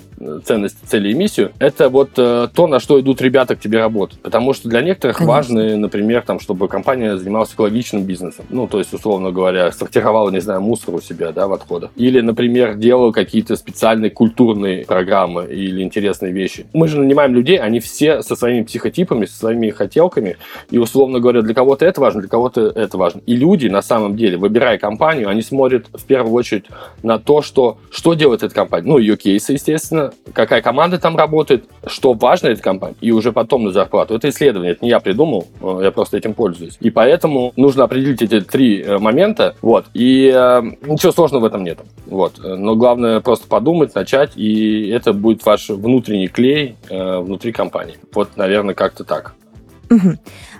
ценности, 0.44 0.78
цели 0.86 1.10
и 1.10 1.14
миссию, 1.14 1.52
это 1.58 1.88
вот 1.88 2.10
э, 2.16 2.48
то, 2.54 2.66
на 2.66 2.80
что 2.80 3.00
идут 3.00 3.20
ребята 3.20 3.56
к 3.56 3.60
тебе 3.60 3.78
работать. 3.78 4.18
Потому 4.20 4.52
что 4.52 4.68
для 4.68 4.82
некоторых 4.82 5.18
Конечно. 5.18 5.34
важны, 5.34 5.76
например, 5.76 6.22
там, 6.22 6.33
чтобы 6.40 6.68
компания 6.68 7.16
занималась 7.16 7.52
экологичным 7.52 8.04
бизнесом. 8.04 8.44
Ну, 8.50 8.66
то 8.66 8.78
есть, 8.78 8.92
условно 8.92 9.30
говоря, 9.30 9.70
сортировала, 9.72 10.30
не 10.30 10.40
знаю, 10.40 10.60
мусор 10.60 10.94
у 10.94 11.00
себя, 11.00 11.32
да, 11.32 11.46
в 11.48 11.52
отходах. 11.52 11.90
Или, 11.96 12.20
например, 12.20 12.74
делала 12.74 13.12
какие-то 13.12 13.56
специальные 13.56 14.10
культурные 14.10 14.84
программы 14.84 15.46
или 15.46 15.82
интересные 15.82 16.32
вещи. 16.32 16.66
Мы 16.72 16.88
же 16.88 16.98
нанимаем 16.98 17.34
людей, 17.34 17.58
они 17.58 17.80
все 17.80 18.22
со 18.22 18.36
своими 18.36 18.64
психотипами, 18.64 19.26
со 19.26 19.36
своими 19.36 19.70
хотелками, 19.70 20.36
и, 20.70 20.78
условно 20.78 21.20
говоря, 21.20 21.42
для 21.42 21.54
кого-то 21.54 21.84
это 21.84 22.00
важно, 22.00 22.20
для 22.20 22.30
кого-то 22.30 22.72
это 22.74 22.96
важно. 22.98 23.20
И 23.26 23.36
люди, 23.36 23.68
на 23.68 23.82
самом 23.82 24.16
деле, 24.16 24.36
выбирая 24.36 24.78
компанию, 24.78 25.28
они 25.28 25.42
смотрят 25.42 25.86
в 25.92 26.04
первую 26.04 26.34
очередь 26.34 26.64
на 27.02 27.18
то, 27.18 27.42
что, 27.42 27.78
что 27.90 28.14
делает 28.14 28.42
эта 28.42 28.54
компания. 28.54 28.86
Ну, 28.86 28.98
ее 28.98 29.16
кейсы, 29.16 29.52
естественно, 29.52 30.12
какая 30.32 30.62
команда 30.62 30.98
там 30.98 31.16
работает, 31.16 31.64
что 31.86 32.14
важно 32.14 32.48
этой 32.48 32.62
компании, 32.62 32.96
и 33.00 33.10
уже 33.12 33.32
потом 33.32 33.64
на 33.64 33.72
зарплату. 33.72 34.14
Это 34.14 34.28
исследование, 34.28 34.72
это 34.72 34.84
не 34.84 34.90
я 34.90 35.00
придумал, 35.00 35.46
э, 35.60 35.80
я 35.84 35.90
просто 35.90 36.13
этим 36.14 36.34
пользуюсь. 36.34 36.76
И 36.80 36.90
поэтому 36.90 37.52
нужно 37.56 37.84
определить 37.84 38.22
эти 38.22 38.40
три 38.40 38.82
э, 38.82 38.98
момента, 38.98 39.54
вот, 39.62 39.86
и 39.94 40.32
э, 40.34 40.62
ничего 40.86 41.12
сложного 41.12 41.42
в 41.42 41.44
этом 41.46 41.64
нет. 41.64 41.78
Вот. 42.06 42.40
Но 42.42 42.76
главное 42.76 43.20
просто 43.20 43.46
подумать, 43.46 43.94
начать, 43.94 44.32
и 44.36 44.88
это 44.88 45.12
будет 45.12 45.44
ваш 45.44 45.68
внутренний 45.68 46.28
клей 46.28 46.76
э, 46.88 47.18
внутри 47.18 47.52
компании. 47.52 47.96
Вот, 48.14 48.36
наверное, 48.36 48.74
как-то 48.74 49.04
так. 49.04 49.34
Угу. 49.90 50.14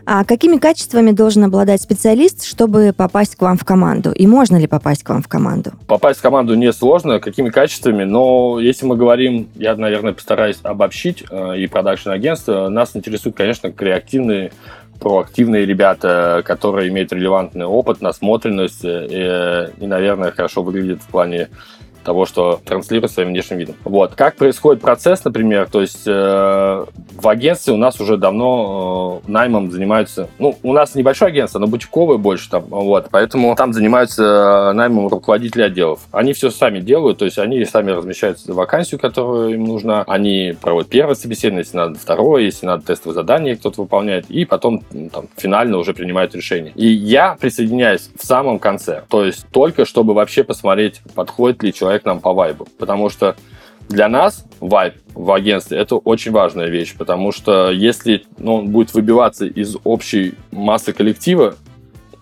А 0.06 0.24
какими 0.24 0.58
качествами 0.58 1.12
должен 1.12 1.44
обладать 1.44 1.80
специалист, 1.80 2.44
чтобы 2.44 2.92
попасть 2.94 3.36
к 3.36 3.42
вам 3.42 3.56
в 3.56 3.64
команду? 3.64 4.12
И 4.12 4.26
можно 4.26 4.56
ли 4.56 4.66
попасть 4.66 5.02
к 5.02 5.08
вам 5.08 5.22
в 5.22 5.28
команду? 5.28 5.72
Попасть 5.86 6.18
в 6.18 6.22
команду 6.22 6.54
не 6.54 6.72
сложно. 6.72 7.20
Какими 7.20 7.48
качествами? 7.48 8.04
Но 8.04 8.60
если 8.60 8.84
мы 8.84 8.96
говорим, 8.96 9.48
я, 9.54 9.74
наверное, 9.76 10.12
постараюсь 10.12 10.58
обобщить 10.62 11.24
э, 11.30 11.58
и 11.58 11.66
продакшн-агентство, 11.66 12.68
нас 12.68 12.94
интересуют, 12.94 13.36
конечно, 13.36 13.72
креативные 13.72 14.52
проактивные 15.00 15.66
ребята, 15.66 16.42
которые 16.44 16.88
имеют 16.88 17.12
релевантный 17.12 17.66
опыт, 17.66 18.00
насмотренность 18.00 18.84
э, 18.84 19.70
и, 19.78 19.86
наверное, 19.86 20.30
хорошо 20.30 20.62
выглядят 20.62 21.02
в 21.02 21.06
плане 21.08 21.48
того, 22.04 22.26
что 22.26 22.60
транслирует 22.64 23.10
своим 23.10 23.30
внешним 23.30 23.58
видом. 23.58 23.74
Вот. 23.84 24.14
Как 24.14 24.36
происходит 24.36 24.82
процесс, 24.82 25.24
например, 25.24 25.68
то 25.70 25.80
есть 25.80 26.02
э, 26.06 26.84
в 27.16 27.28
агентстве 27.28 27.72
у 27.72 27.76
нас 27.76 28.00
уже 28.00 28.16
давно 28.16 29.22
э, 29.26 29.30
наймом 29.30 29.70
занимаются, 29.70 30.28
ну, 30.38 30.56
у 30.62 30.72
нас 30.72 30.94
небольшое 30.94 31.30
агентство, 31.30 31.58
но 31.58 31.66
бутиковое 31.66 32.18
больше 32.18 32.50
там, 32.50 32.64
вот, 32.68 33.08
поэтому 33.10 33.54
там 33.56 33.72
занимаются 33.72 34.22
э, 34.22 34.72
наймом 34.72 35.08
руководители 35.08 35.62
отделов. 35.62 36.00
Они 36.12 36.32
все 36.32 36.50
сами 36.50 36.80
делают, 36.80 37.18
то 37.18 37.24
есть 37.24 37.38
они 37.38 37.64
сами 37.64 37.90
размещают 37.90 38.38
вакансию, 38.46 39.00
которую 39.00 39.54
им 39.54 39.64
нужна, 39.64 40.04
они 40.06 40.56
проводят 40.60 40.90
первое 40.90 41.14
собеседование, 41.14 41.64
если 41.64 41.76
надо 41.76 41.98
второе, 41.98 42.42
если 42.42 42.66
надо 42.66 42.84
тестовое 42.86 43.14
задание 43.14 43.56
кто-то 43.56 43.82
выполняет, 43.82 44.30
и 44.30 44.44
потом 44.44 44.82
там, 45.12 45.28
финально 45.36 45.78
уже 45.78 45.94
принимают 45.94 46.34
решение. 46.34 46.72
И 46.74 46.86
я 46.86 47.36
присоединяюсь 47.40 48.10
в 48.20 48.26
самом 48.26 48.58
конце, 48.58 49.02
то 49.08 49.24
есть 49.24 49.46
только 49.50 49.84
чтобы 49.84 50.14
вообще 50.14 50.44
посмотреть, 50.44 51.00
подходит 51.14 51.62
ли 51.62 51.72
человек 51.72 51.93
человек 51.94 52.04
нам 52.04 52.20
по 52.20 52.32
вайбу. 52.32 52.66
Потому 52.78 53.08
что 53.08 53.36
для 53.88 54.08
нас 54.08 54.44
вайб 54.60 54.94
в 55.14 55.30
агентстве 55.32 55.78
это 55.78 55.96
очень 55.96 56.32
важная 56.32 56.68
вещь, 56.68 56.94
потому 56.96 57.32
что 57.32 57.70
если 57.70 58.24
ну, 58.38 58.56
он 58.56 58.68
будет 58.68 58.94
выбиваться 58.94 59.46
из 59.46 59.76
общей 59.84 60.34
массы 60.50 60.92
коллектива, 60.92 61.54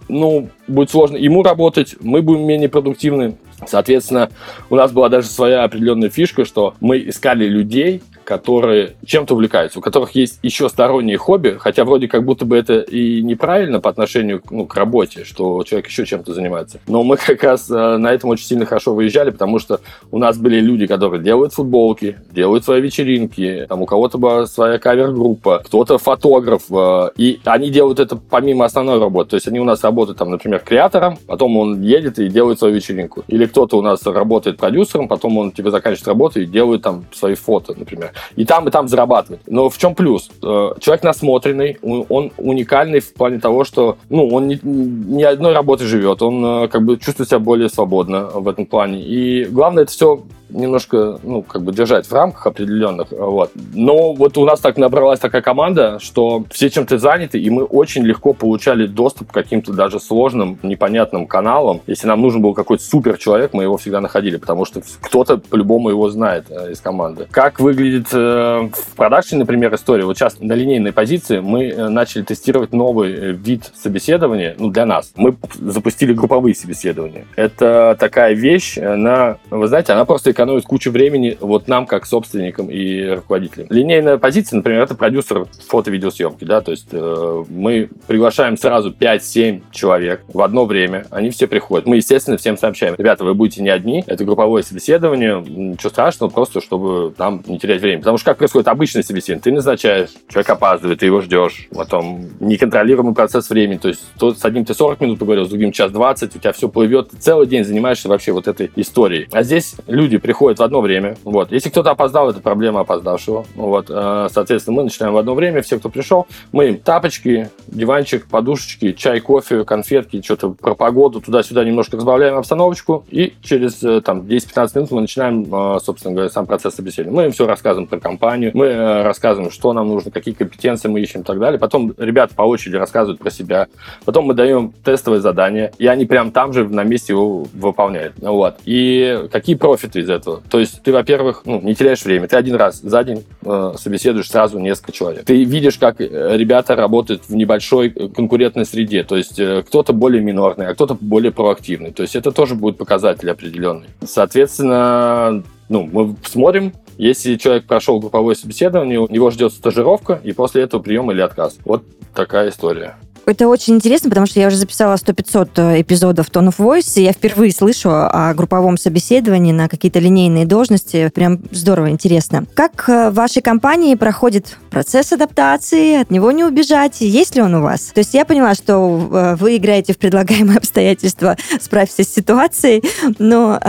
ну, 0.08 0.48
будет 0.66 0.90
сложно 0.90 1.16
ему 1.16 1.42
работать, 1.42 1.94
мы 2.00 2.20
будем 2.22 2.46
менее 2.46 2.68
продуктивны. 2.68 3.36
Соответственно, 3.66 4.30
у 4.70 4.74
нас 4.74 4.90
была 4.90 5.08
даже 5.08 5.28
своя 5.28 5.62
определенная 5.62 6.10
фишка, 6.10 6.44
что 6.44 6.74
мы 6.80 6.98
искали 6.98 7.46
людей, 7.46 8.02
которые 8.24 8.94
чем-то 9.04 9.34
увлекаются, 9.34 9.78
у 9.78 9.82
которых 9.82 10.12
есть 10.12 10.38
еще 10.42 10.68
сторонние 10.68 11.18
хобби, 11.18 11.56
хотя 11.58 11.84
вроде 11.84 12.08
как 12.08 12.24
будто 12.24 12.44
бы 12.44 12.56
это 12.56 12.80
и 12.80 13.22
неправильно 13.22 13.80
по 13.80 13.90
отношению 13.90 14.42
ну, 14.50 14.66
к 14.66 14.74
работе, 14.76 15.24
что 15.24 15.62
человек 15.64 15.88
еще 15.88 16.06
чем-то 16.06 16.34
занимается. 16.34 16.80
Но 16.86 17.02
мы 17.02 17.16
как 17.16 17.42
раз 17.42 17.70
э, 17.70 17.96
на 17.96 18.12
этом 18.12 18.30
очень 18.30 18.46
сильно 18.46 18.66
хорошо 18.66 18.94
выезжали, 18.94 19.30
потому 19.30 19.58
что 19.58 19.80
у 20.10 20.18
нас 20.18 20.38
были 20.38 20.60
люди, 20.60 20.86
которые 20.86 21.22
делают 21.22 21.52
футболки, 21.52 22.16
делают 22.30 22.64
свои 22.64 22.80
вечеринки, 22.80 23.66
там 23.68 23.82
у 23.82 23.86
кого-то 23.86 24.18
была 24.18 24.46
своя 24.46 24.78
кавер-группа, 24.78 25.62
кто-то 25.64 25.98
фотограф, 25.98 26.64
э, 26.70 27.10
и 27.16 27.40
они 27.44 27.70
делают 27.70 28.00
это 28.00 28.16
помимо 28.16 28.64
основной 28.64 28.98
работы. 28.98 29.30
То 29.30 29.36
есть 29.36 29.48
они 29.48 29.60
у 29.60 29.64
нас 29.64 29.82
работают, 29.82 30.18
там, 30.18 30.30
например, 30.30 30.60
креатором, 30.60 31.18
потом 31.26 31.56
он 31.56 31.82
едет 31.82 32.18
и 32.18 32.28
делает 32.28 32.58
свою 32.58 32.74
вечеринку. 32.74 33.24
Или 33.28 33.46
кто-то 33.46 33.78
у 33.78 33.82
нас 33.82 34.04
работает 34.06 34.56
продюсером, 34.56 35.08
потом 35.08 35.38
он 35.38 35.52
типа 35.52 35.70
заканчивает 35.70 36.08
работу 36.08 36.40
и 36.40 36.46
делает 36.46 36.82
там 36.82 37.04
свои 37.12 37.34
фото, 37.34 37.74
например. 37.76 38.11
И 38.36 38.44
там, 38.44 38.68
и 38.68 38.70
там 38.70 38.88
зарабатывает. 38.88 39.42
Но 39.46 39.68
в 39.68 39.78
чем 39.78 39.94
плюс? 39.94 40.30
Э, 40.42 40.72
человек 40.80 41.02
насмотренный, 41.02 41.78
он 41.82 42.32
уникальный 42.36 43.00
в 43.00 43.12
плане 43.14 43.38
того, 43.38 43.64
что 43.64 43.98
ну, 44.08 44.28
он 44.28 44.48
не, 44.48 44.58
не 44.62 45.24
одной 45.24 45.52
работой 45.52 45.86
живет, 45.86 46.22
он 46.22 46.44
э, 46.44 46.68
как 46.68 46.84
бы 46.84 46.96
чувствует 46.98 47.28
себя 47.28 47.38
более 47.38 47.68
свободно 47.68 48.26
в 48.26 48.48
этом 48.48 48.66
плане. 48.66 49.02
И 49.02 49.44
главное 49.44 49.84
это 49.84 49.92
все 49.92 50.22
немножко, 50.52 51.18
ну, 51.22 51.42
как 51.42 51.62
бы 51.62 51.72
держать 51.72 52.06
в 52.06 52.12
рамках 52.12 52.46
определенных, 52.46 53.08
вот. 53.10 53.50
Но 53.74 54.12
вот 54.12 54.36
у 54.38 54.44
нас 54.44 54.60
так 54.60 54.76
набралась 54.76 55.20
такая 55.20 55.42
команда, 55.42 55.98
что 56.00 56.44
все 56.50 56.70
чем-то 56.70 56.98
заняты, 56.98 57.40
и 57.40 57.50
мы 57.50 57.64
очень 57.64 58.02
легко 58.04 58.32
получали 58.32 58.86
доступ 58.86 59.30
к 59.30 59.34
каким-то 59.34 59.72
даже 59.72 60.00
сложным, 60.00 60.58
непонятным 60.62 61.26
каналам. 61.26 61.80
Если 61.86 62.06
нам 62.06 62.20
нужен 62.20 62.42
был 62.42 62.54
какой-то 62.54 62.84
супер 62.84 63.18
человек, 63.18 63.52
мы 63.54 63.64
его 63.64 63.76
всегда 63.76 64.00
находили, 64.00 64.36
потому 64.36 64.64
что 64.64 64.82
кто-то 65.00 65.38
по-любому 65.38 65.90
его 65.90 66.08
знает 66.10 66.46
э, 66.50 66.72
из 66.72 66.80
команды. 66.80 67.26
Как 67.30 67.60
выглядит 67.60 68.01
э, 68.12 68.68
в 68.72 68.96
продакшене, 68.96 69.40
например, 69.40 69.74
история? 69.74 70.04
Вот 70.04 70.16
сейчас 70.16 70.40
на 70.40 70.52
линейной 70.52 70.92
позиции 70.92 71.40
мы 71.40 71.68
э, 71.68 71.88
начали 71.88 72.22
тестировать 72.22 72.72
новый 72.72 73.12
э, 73.12 73.32
вид 73.32 73.70
собеседования, 73.74 74.54
ну, 74.58 74.70
для 74.70 74.86
нас. 74.86 75.12
Мы 75.16 75.36
запустили 75.54 76.12
групповые 76.12 76.54
собеседования. 76.54 77.26
Это 77.36 77.96
такая 77.98 78.34
вещь, 78.34 78.78
она, 78.78 79.38
вы 79.50 79.66
знаете, 79.68 79.92
она 79.92 80.04
просто 80.04 80.30
экономит 80.30 80.64
кучу 80.64 80.90
времени 80.90 81.36
вот 81.40 81.68
нам, 81.68 81.86
как 81.86 82.06
собственникам 82.06 82.70
и 82.70 83.08
руководителям. 83.08 83.66
Линейная 83.70 84.18
позиция, 84.18 84.56
например, 84.56 84.82
это 84.82 84.94
продюсер 84.94 85.46
фото-видеосъемки, 85.68 86.44
да, 86.44 86.60
то 86.60 86.70
есть 86.70 86.88
э, 86.92 87.44
мы 87.48 87.90
приглашаем 88.06 88.56
сразу 88.56 88.90
5-7 88.90 89.62
человек 89.70 90.22
в 90.32 90.40
одно 90.40 90.64
время, 90.64 91.06
они 91.10 91.30
все 91.30 91.46
приходят. 91.46 91.86
Мы, 91.86 91.96
естественно, 91.96 92.36
всем 92.36 92.56
сообщаем, 92.56 92.94
ребята, 92.96 93.24
вы 93.24 93.34
будете 93.34 93.62
не 93.62 93.70
одни, 93.70 94.02
это 94.06 94.24
групповое 94.24 94.64
собеседование, 94.64 95.42
ничего 95.42 95.90
страшного, 95.90 96.30
просто 96.30 96.60
чтобы 96.60 97.12
нам 97.18 97.42
не 97.46 97.58
терять 97.58 97.80
время. 97.80 97.91
Потому 97.98 98.18
что 98.18 98.26
как 98.26 98.38
происходит 98.38 98.68
обычное 98.68 99.02
собеседование? 99.02 99.42
Ты 99.42 99.52
назначаешь, 99.52 100.10
человек 100.28 100.50
опаздывает, 100.50 101.00
ты 101.00 101.06
его 101.06 101.20
ждешь, 101.20 101.68
потом 101.74 102.26
неконтролируемый 102.40 103.14
процесс 103.14 103.50
времени, 103.50 103.78
то 103.78 103.88
есть 103.88 104.02
то 104.18 104.34
с 104.34 104.44
одним 104.44 104.64
ты 104.64 104.74
40 104.74 105.00
минут 105.00 105.18
поговорил, 105.18 105.46
с 105.46 105.48
другим 105.48 105.72
час 105.72 105.90
20, 105.90 106.36
у 106.36 106.38
тебя 106.38 106.52
все 106.52 106.68
плывет, 106.68 107.10
ты 107.10 107.16
целый 107.16 107.46
день 107.46 107.64
занимаешься 107.64 108.08
вообще 108.08 108.32
вот 108.32 108.48
этой 108.48 108.70
историей. 108.76 109.28
А 109.32 109.42
здесь 109.42 109.76
люди 109.86 110.18
приходят 110.18 110.58
в 110.58 110.62
одно 110.62 110.80
время. 110.80 111.16
Вот. 111.24 111.52
Если 111.52 111.68
кто-то 111.68 111.90
опоздал, 111.90 112.30
это 112.30 112.40
проблема 112.40 112.80
опоздавшего. 112.80 113.44
Вот. 113.54 113.86
Э, 113.88 114.28
соответственно, 114.30 114.76
мы 114.76 114.84
начинаем 114.84 115.14
в 115.14 115.16
одно 115.16 115.34
время. 115.34 115.62
Все, 115.62 115.78
кто 115.78 115.88
пришел, 115.88 116.26
мы 116.52 116.68
им 116.68 116.78
тапочки, 116.78 117.50
диванчик, 117.66 118.26
подушечки, 118.26 118.92
чай, 118.92 119.20
кофе, 119.20 119.64
конфетки, 119.64 120.22
что-то 120.22 120.50
про 120.50 120.74
погоду, 120.74 121.20
туда-сюда 121.20 121.64
немножко 121.64 121.96
разбавляем 121.96 122.36
обстановочку. 122.36 123.04
И 123.10 123.34
через 123.42 123.82
э, 123.82 124.00
там, 124.00 124.22
10-15 124.22 124.70
минут 124.74 124.90
мы 124.90 125.00
начинаем, 125.02 125.42
э, 125.54 125.78
собственно 125.80 126.14
говоря, 126.14 126.30
сам 126.30 126.46
процесс 126.46 126.74
собеседования. 126.74 127.16
Мы 127.16 127.26
им 127.26 127.32
все 127.32 127.46
рассказываем 127.46 127.81
про 127.86 128.00
компанию, 128.00 128.50
мы 128.54 129.02
рассказываем, 129.02 129.50
что 129.50 129.72
нам 129.72 129.88
нужно, 129.88 130.10
какие 130.10 130.34
компетенции 130.34 130.88
мы 130.88 131.00
ищем 131.00 131.20
и 131.20 131.24
так 131.24 131.38
далее. 131.38 131.58
Потом 131.58 131.94
ребята 131.98 132.34
по 132.34 132.42
очереди 132.42 132.76
рассказывают 132.76 133.20
про 133.20 133.30
себя. 133.30 133.68
Потом 134.04 134.26
мы 134.26 134.34
даем 134.34 134.72
тестовое 134.84 135.20
задание, 135.20 135.72
и 135.78 135.86
они 135.86 136.06
прям 136.06 136.32
там 136.32 136.52
же 136.52 136.68
на 136.68 136.84
месте 136.84 137.12
его 137.12 137.46
выполняют. 137.52 138.14
Вот. 138.18 138.56
И 138.64 139.28
какие 139.30 139.56
профиты 139.56 140.00
из 140.00 140.10
этого? 140.10 140.42
То 140.50 140.58
есть 140.58 140.82
ты, 140.82 140.92
во-первых, 140.92 141.42
ну, 141.44 141.60
не 141.60 141.74
теряешь 141.74 142.04
время. 142.04 142.28
Ты 142.28 142.36
один 142.36 142.56
раз 142.56 142.80
за 142.80 143.04
день 143.04 143.24
э, 143.44 143.74
собеседуешь 143.76 144.28
сразу 144.28 144.58
несколько 144.58 144.92
человек. 144.92 145.24
Ты 145.24 145.44
видишь, 145.44 145.78
как 145.78 146.00
э, 146.00 146.36
ребята 146.36 146.76
работают 146.76 147.28
в 147.28 147.34
небольшой 147.34 147.90
конкурентной 147.90 148.64
среде. 148.64 149.04
То 149.04 149.16
есть 149.16 149.38
э, 149.38 149.62
кто-то 149.66 149.92
более 149.92 150.22
минорный, 150.22 150.66
а 150.66 150.74
кто-то 150.74 150.96
более 151.00 151.32
проактивный. 151.32 151.92
То 151.92 152.02
есть 152.02 152.16
это 152.16 152.32
тоже 152.32 152.54
будет 152.54 152.78
показатель 152.78 153.30
определенный. 153.30 153.88
Соответственно, 154.04 155.42
ну, 155.68 155.88
мы 155.90 156.16
смотрим, 156.24 156.72
если 156.98 157.36
человек 157.36 157.66
прошел 157.66 158.00
групповое 158.00 158.36
собеседование, 158.36 159.00
у 159.00 159.08
него 159.08 159.30
ждет 159.30 159.52
стажировка, 159.52 160.20
и 160.22 160.32
после 160.32 160.62
этого 160.62 160.82
прием 160.82 161.10
или 161.10 161.20
отказ. 161.20 161.58
Вот 161.64 161.84
такая 162.14 162.50
история. 162.50 162.96
Это 163.24 163.48
очень 163.48 163.74
интересно, 163.74 164.10
потому 164.10 164.26
что 164.26 164.40
я 164.40 164.48
уже 164.48 164.56
записала 164.56 164.94
100-500 164.94 165.50
э, 165.56 165.80
эпизодов 165.82 166.28
Tone 166.28 166.48
of 166.48 166.56
Voice, 166.58 167.00
и 167.00 167.04
я 167.04 167.12
впервые 167.12 167.52
слышу 167.52 167.90
о 167.90 168.34
групповом 168.34 168.76
собеседовании 168.76 169.52
на 169.52 169.68
какие-то 169.68 170.00
линейные 170.00 170.44
должности. 170.44 171.08
Прям 171.14 171.38
здорово, 171.52 171.90
интересно. 171.90 172.44
Как 172.54 172.88
э, 172.88 173.10
в 173.10 173.14
вашей 173.14 173.40
компании 173.40 173.94
проходит 173.94 174.56
процесс 174.70 175.12
адаптации? 175.12 176.00
От 176.00 176.10
него 176.10 176.32
не 176.32 176.44
убежать? 176.44 177.00
Есть 177.00 177.36
ли 177.36 177.42
он 177.42 177.54
у 177.54 177.62
вас? 177.62 177.92
То 177.94 178.00
есть 178.00 178.12
я 178.14 178.24
поняла, 178.24 178.54
что 178.54 179.08
э, 179.12 179.36
вы 179.36 179.56
играете 179.56 179.92
в 179.92 179.98
предлагаемые 179.98 180.58
обстоятельства 180.62 181.36
«справься 181.60 182.02
с 182.02 182.08
ситуацией», 182.08 182.82
но 183.18 183.60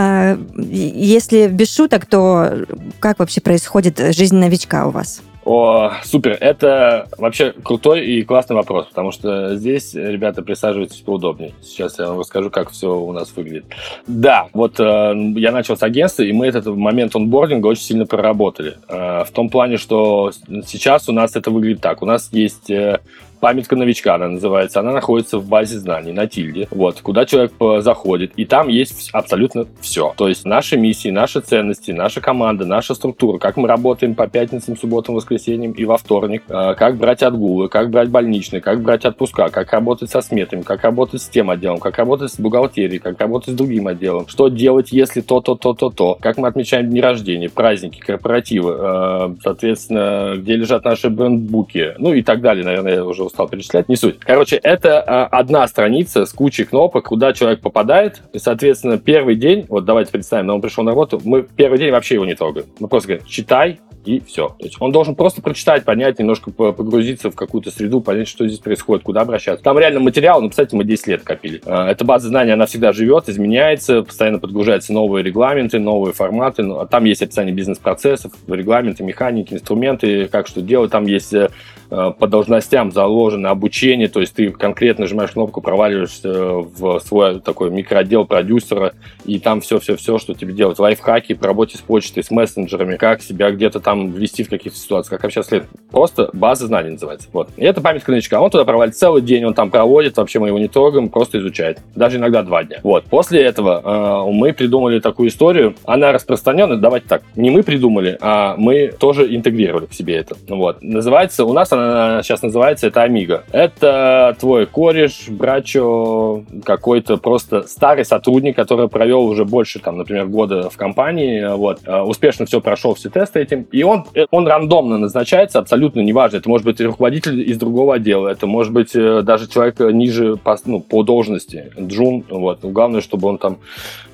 если 0.56 1.46
без 1.48 1.72
шуток, 1.72 2.06
то 2.06 2.66
как 2.98 3.18
вообще 3.18 3.40
происходит 3.40 4.00
жизнь 4.14 4.36
новичка 4.36 4.86
у 4.86 4.90
вас? 4.90 5.20
О, 5.44 5.92
супер. 6.04 6.38
Это 6.40 7.06
вообще 7.18 7.52
крутой 7.52 8.06
и 8.06 8.22
классный 8.22 8.56
вопрос, 8.56 8.86
потому 8.86 9.12
что 9.12 9.56
здесь, 9.56 9.94
ребята, 9.94 10.42
присаживайтесь 10.42 11.00
поудобнее. 11.00 11.52
Сейчас 11.62 11.98
я 11.98 12.08
вам 12.08 12.20
расскажу, 12.20 12.50
как 12.50 12.70
все 12.70 12.96
у 12.96 13.12
нас 13.12 13.32
выглядит. 13.36 13.66
Да, 14.06 14.48
вот 14.54 14.80
э, 14.80 15.14
я 15.36 15.52
начал 15.52 15.76
с 15.76 15.82
агентства, 15.82 16.22
и 16.22 16.32
мы 16.32 16.46
этот 16.46 16.66
момент 16.66 17.14
онбординга 17.14 17.66
очень 17.66 17.82
сильно 17.82 18.06
проработали. 18.06 18.78
Э, 18.88 19.24
в 19.24 19.30
том 19.32 19.50
плане, 19.50 19.76
что 19.76 20.32
сейчас 20.66 21.08
у 21.08 21.12
нас 21.12 21.36
это 21.36 21.50
выглядит 21.50 21.82
так. 21.82 22.02
У 22.02 22.06
нас 22.06 22.30
есть 22.32 22.70
э, 22.70 23.00
памятка 23.40 23.76
новичка, 23.76 24.14
она 24.14 24.28
называется. 24.28 24.80
Она 24.80 24.92
находится 24.92 25.38
в 25.38 25.48
базе 25.48 25.78
знаний 25.78 26.12
на 26.12 26.26
Тильде, 26.26 26.68
вот, 26.70 27.00
куда 27.00 27.24
человек 27.24 27.52
заходит, 27.82 28.32
и 28.36 28.44
там 28.44 28.68
есть 28.68 29.10
абсолютно 29.12 29.66
все. 29.80 30.12
То 30.16 30.28
есть 30.28 30.44
наши 30.44 30.76
миссии, 30.76 31.08
наши 31.08 31.40
ценности, 31.40 31.90
наша 31.90 32.20
команда, 32.20 32.64
наша 32.64 32.94
структура, 32.94 33.38
как 33.38 33.56
мы 33.56 33.68
работаем 33.68 34.14
по 34.14 34.26
пятницам, 34.26 34.76
субботам, 34.76 35.14
воскресеньям 35.14 35.72
и 35.72 35.84
во 35.84 35.96
вторник, 35.96 36.42
а, 36.48 36.74
как 36.74 36.96
брать 36.96 37.22
отгулы, 37.22 37.68
как 37.68 37.90
брать 37.90 38.08
больничные, 38.08 38.60
как 38.60 38.82
брать 38.82 39.04
отпуска, 39.04 39.48
как 39.48 39.72
работать 39.72 40.10
со 40.10 40.20
сметами, 40.22 40.62
как 40.62 40.82
работать 40.82 41.22
с 41.22 41.28
тем 41.28 41.50
отделом, 41.50 41.78
как 41.78 41.98
работать 41.98 42.32
с 42.32 42.38
бухгалтерией, 42.38 43.00
как 43.00 43.20
работать 43.20 43.54
с 43.54 43.56
другим 43.56 43.86
отделом, 43.88 44.28
что 44.28 44.48
делать, 44.48 44.92
если 44.92 45.20
то, 45.20 45.40
то, 45.40 45.54
то, 45.54 45.74
то, 45.74 45.90
то, 45.90 46.16
как 46.20 46.36
мы 46.38 46.48
отмечаем 46.48 46.88
дни 46.88 47.00
рождения, 47.00 47.48
праздники, 47.48 48.00
корпоративы, 48.00 48.74
а, 48.78 49.34
соответственно, 49.42 50.34
где 50.36 50.56
лежат 50.56 50.84
наши 50.84 51.10
брендбуки, 51.10 51.94
ну 51.98 52.14
и 52.14 52.22
так 52.22 52.40
далее, 52.40 52.64
наверное, 52.64 52.94
я 52.94 53.04
уже 53.04 53.23
стал 53.28 53.48
перечислять, 53.48 53.88
не 53.88 53.96
суть. 53.96 54.18
Короче, 54.20 54.56
это 54.56 55.00
а, 55.00 55.26
одна 55.26 55.66
страница 55.66 56.26
с 56.26 56.32
кучей 56.32 56.64
кнопок, 56.64 57.06
куда 57.06 57.32
человек 57.32 57.60
попадает, 57.60 58.22
и, 58.32 58.38
соответственно, 58.38 58.98
первый 58.98 59.36
день, 59.36 59.66
вот 59.68 59.84
давайте 59.84 60.12
представим, 60.12 60.50
он 60.50 60.60
пришел 60.60 60.84
на 60.84 60.90
работу, 60.90 61.20
мы 61.24 61.42
первый 61.42 61.78
день 61.78 61.90
вообще 61.90 62.14
его 62.14 62.24
не 62.24 62.34
трогаем. 62.34 62.66
Мы 62.78 62.88
просто 62.88 63.08
говорим, 63.08 63.26
читай, 63.26 63.80
и 64.04 64.20
все. 64.20 64.48
То 64.58 64.64
есть 64.64 64.76
он 64.80 64.92
должен 64.92 65.14
просто 65.14 65.42
прочитать, 65.42 65.84
понять, 65.84 66.18
немножко 66.18 66.50
погрузиться 66.50 67.30
в 67.30 67.34
какую-то 67.34 67.70
среду, 67.70 68.00
понять, 68.00 68.28
что 68.28 68.46
здесь 68.46 68.60
происходит, 68.60 69.04
куда 69.04 69.22
обращаться. 69.22 69.64
Там 69.64 69.78
реально 69.78 70.00
материал, 70.00 70.40
ну, 70.40 70.50
кстати, 70.50 70.74
мы 70.74 70.84
10 70.84 71.06
лет 71.06 71.22
копили. 71.22 71.60
А, 71.64 71.90
эта 71.90 72.04
база 72.04 72.28
знаний, 72.28 72.52
она 72.52 72.66
всегда 72.66 72.92
живет, 72.92 73.28
изменяется, 73.28 74.02
постоянно 74.02 74.38
подгружаются 74.38 74.92
новые 74.92 75.22
регламенты, 75.22 75.78
новые 75.78 76.12
форматы. 76.12 76.62
А 76.62 76.86
там 76.86 77.04
есть 77.04 77.22
описание 77.22 77.54
бизнес-процессов, 77.54 78.32
регламенты, 78.46 79.02
механики, 79.02 79.54
инструменты, 79.54 80.28
как 80.28 80.46
что 80.46 80.60
делать. 80.60 80.90
Там 80.90 81.06
есть 81.06 81.32
э, 81.32 81.48
Э, 81.94 82.12
по 82.18 82.26
должностям 82.26 82.90
заложено 82.90 83.50
обучение, 83.50 84.08
то 84.08 84.20
есть 84.20 84.34
ты 84.34 84.50
конкретно 84.50 85.02
нажимаешь 85.02 85.30
кнопку, 85.30 85.60
проваливаешься 85.60 86.32
в 86.32 86.98
свой 86.98 87.40
такой 87.40 87.70
микроотдел 87.70 88.24
продюсера, 88.24 88.94
и 89.24 89.38
там 89.38 89.60
все-все-все, 89.60 90.18
что 90.18 90.34
тебе 90.34 90.54
делать. 90.54 90.80
Лайфхаки 90.80 91.34
по 91.34 91.46
работе 91.46 91.78
с 91.78 91.80
почтой, 91.80 92.24
с 92.24 92.32
мессенджерами, 92.32 92.96
как 92.96 93.22
себя 93.22 93.52
где-то 93.52 93.78
там 93.78 93.93
ввести 94.10 94.42
в 94.42 94.50
каких-то 94.50 94.78
ситуациях, 94.78 95.20
как 95.20 95.24
общаться 95.24 95.50
следует. 95.50 95.70
Просто 95.90 96.30
база 96.32 96.66
знаний 96.66 96.90
называется. 96.90 97.28
Вот. 97.32 97.48
И 97.56 97.64
это 97.64 97.80
памятка 97.80 98.10
новичка. 98.10 98.40
Он 98.40 98.50
туда 98.50 98.64
провалит 98.64 98.96
целый 98.96 99.22
день, 99.22 99.44
он 99.44 99.54
там 99.54 99.70
проводит, 99.70 100.16
вообще 100.16 100.38
мы 100.38 100.48
его 100.48 100.58
не 100.58 100.68
трогаем, 100.68 101.08
просто 101.08 101.38
изучает. 101.38 101.80
Даже 101.94 102.16
иногда 102.16 102.42
два 102.42 102.64
дня. 102.64 102.80
Вот. 102.82 103.04
После 103.04 103.42
этого 103.42 104.26
э, 104.28 104.32
мы 104.32 104.52
придумали 104.52 104.98
такую 105.00 105.28
историю. 105.28 105.74
Она 105.84 106.12
распространенная, 106.12 106.76
давайте 106.76 107.06
так, 107.08 107.22
не 107.36 107.50
мы 107.50 107.62
придумали, 107.62 108.18
а 108.20 108.56
мы 108.56 108.88
тоже 108.88 109.34
интегрировали 109.34 109.86
к 109.86 109.92
себе 109.92 110.16
это. 110.16 110.36
Вот. 110.48 110.82
Называется, 110.82 111.44
у 111.44 111.52
нас 111.52 111.72
она 111.72 112.22
сейчас 112.22 112.42
называется, 112.42 112.86
это 112.86 113.02
Амиго. 113.02 113.44
Это 113.52 114.36
твой 114.40 114.66
кореш, 114.66 115.28
брачо, 115.28 116.42
какой-то 116.64 117.16
просто 117.16 117.62
старый 117.62 118.04
сотрудник, 118.04 118.56
который 118.56 118.88
провел 118.88 119.24
уже 119.24 119.44
больше, 119.44 119.78
там, 119.78 119.98
например, 119.98 120.26
года 120.26 120.70
в 120.70 120.76
компании, 120.76 121.54
вот, 121.56 121.80
э, 121.84 122.00
успешно 122.00 122.46
все 122.46 122.60
прошел, 122.60 122.94
все 122.94 123.10
тесты 123.10 123.40
этим, 123.40 123.66
и 123.70 123.82
он, 123.84 124.04
э, 124.14 124.26
он 124.30 124.46
рандомно 124.46 124.98
назначается, 124.98 125.58
абсолютно 125.58 126.00
неважно. 126.00 126.38
Это 126.38 126.48
может 126.48 126.64
быть 126.66 126.80
руководитель 126.80 127.40
из 127.40 127.58
другого 127.58 127.94
отдела, 127.94 128.28
это 128.28 128.46
может 128.46 128.72
быть 128.72 128.94
э, 128.94 129.22
даже 129.22 129.48
человек 129.48 129.80
ниже 129.80 130.36
по, 130.36 130.56
ну, 130.66 130.80
по 130.80 131.02
должности, 131.02 131.72
джун. 131.78 132.24
Вот. 132.28 132.60
Главное, 132.62 133.00
чтобы 133.00 133.28
он 133.28 133.38
там 133.38 133.58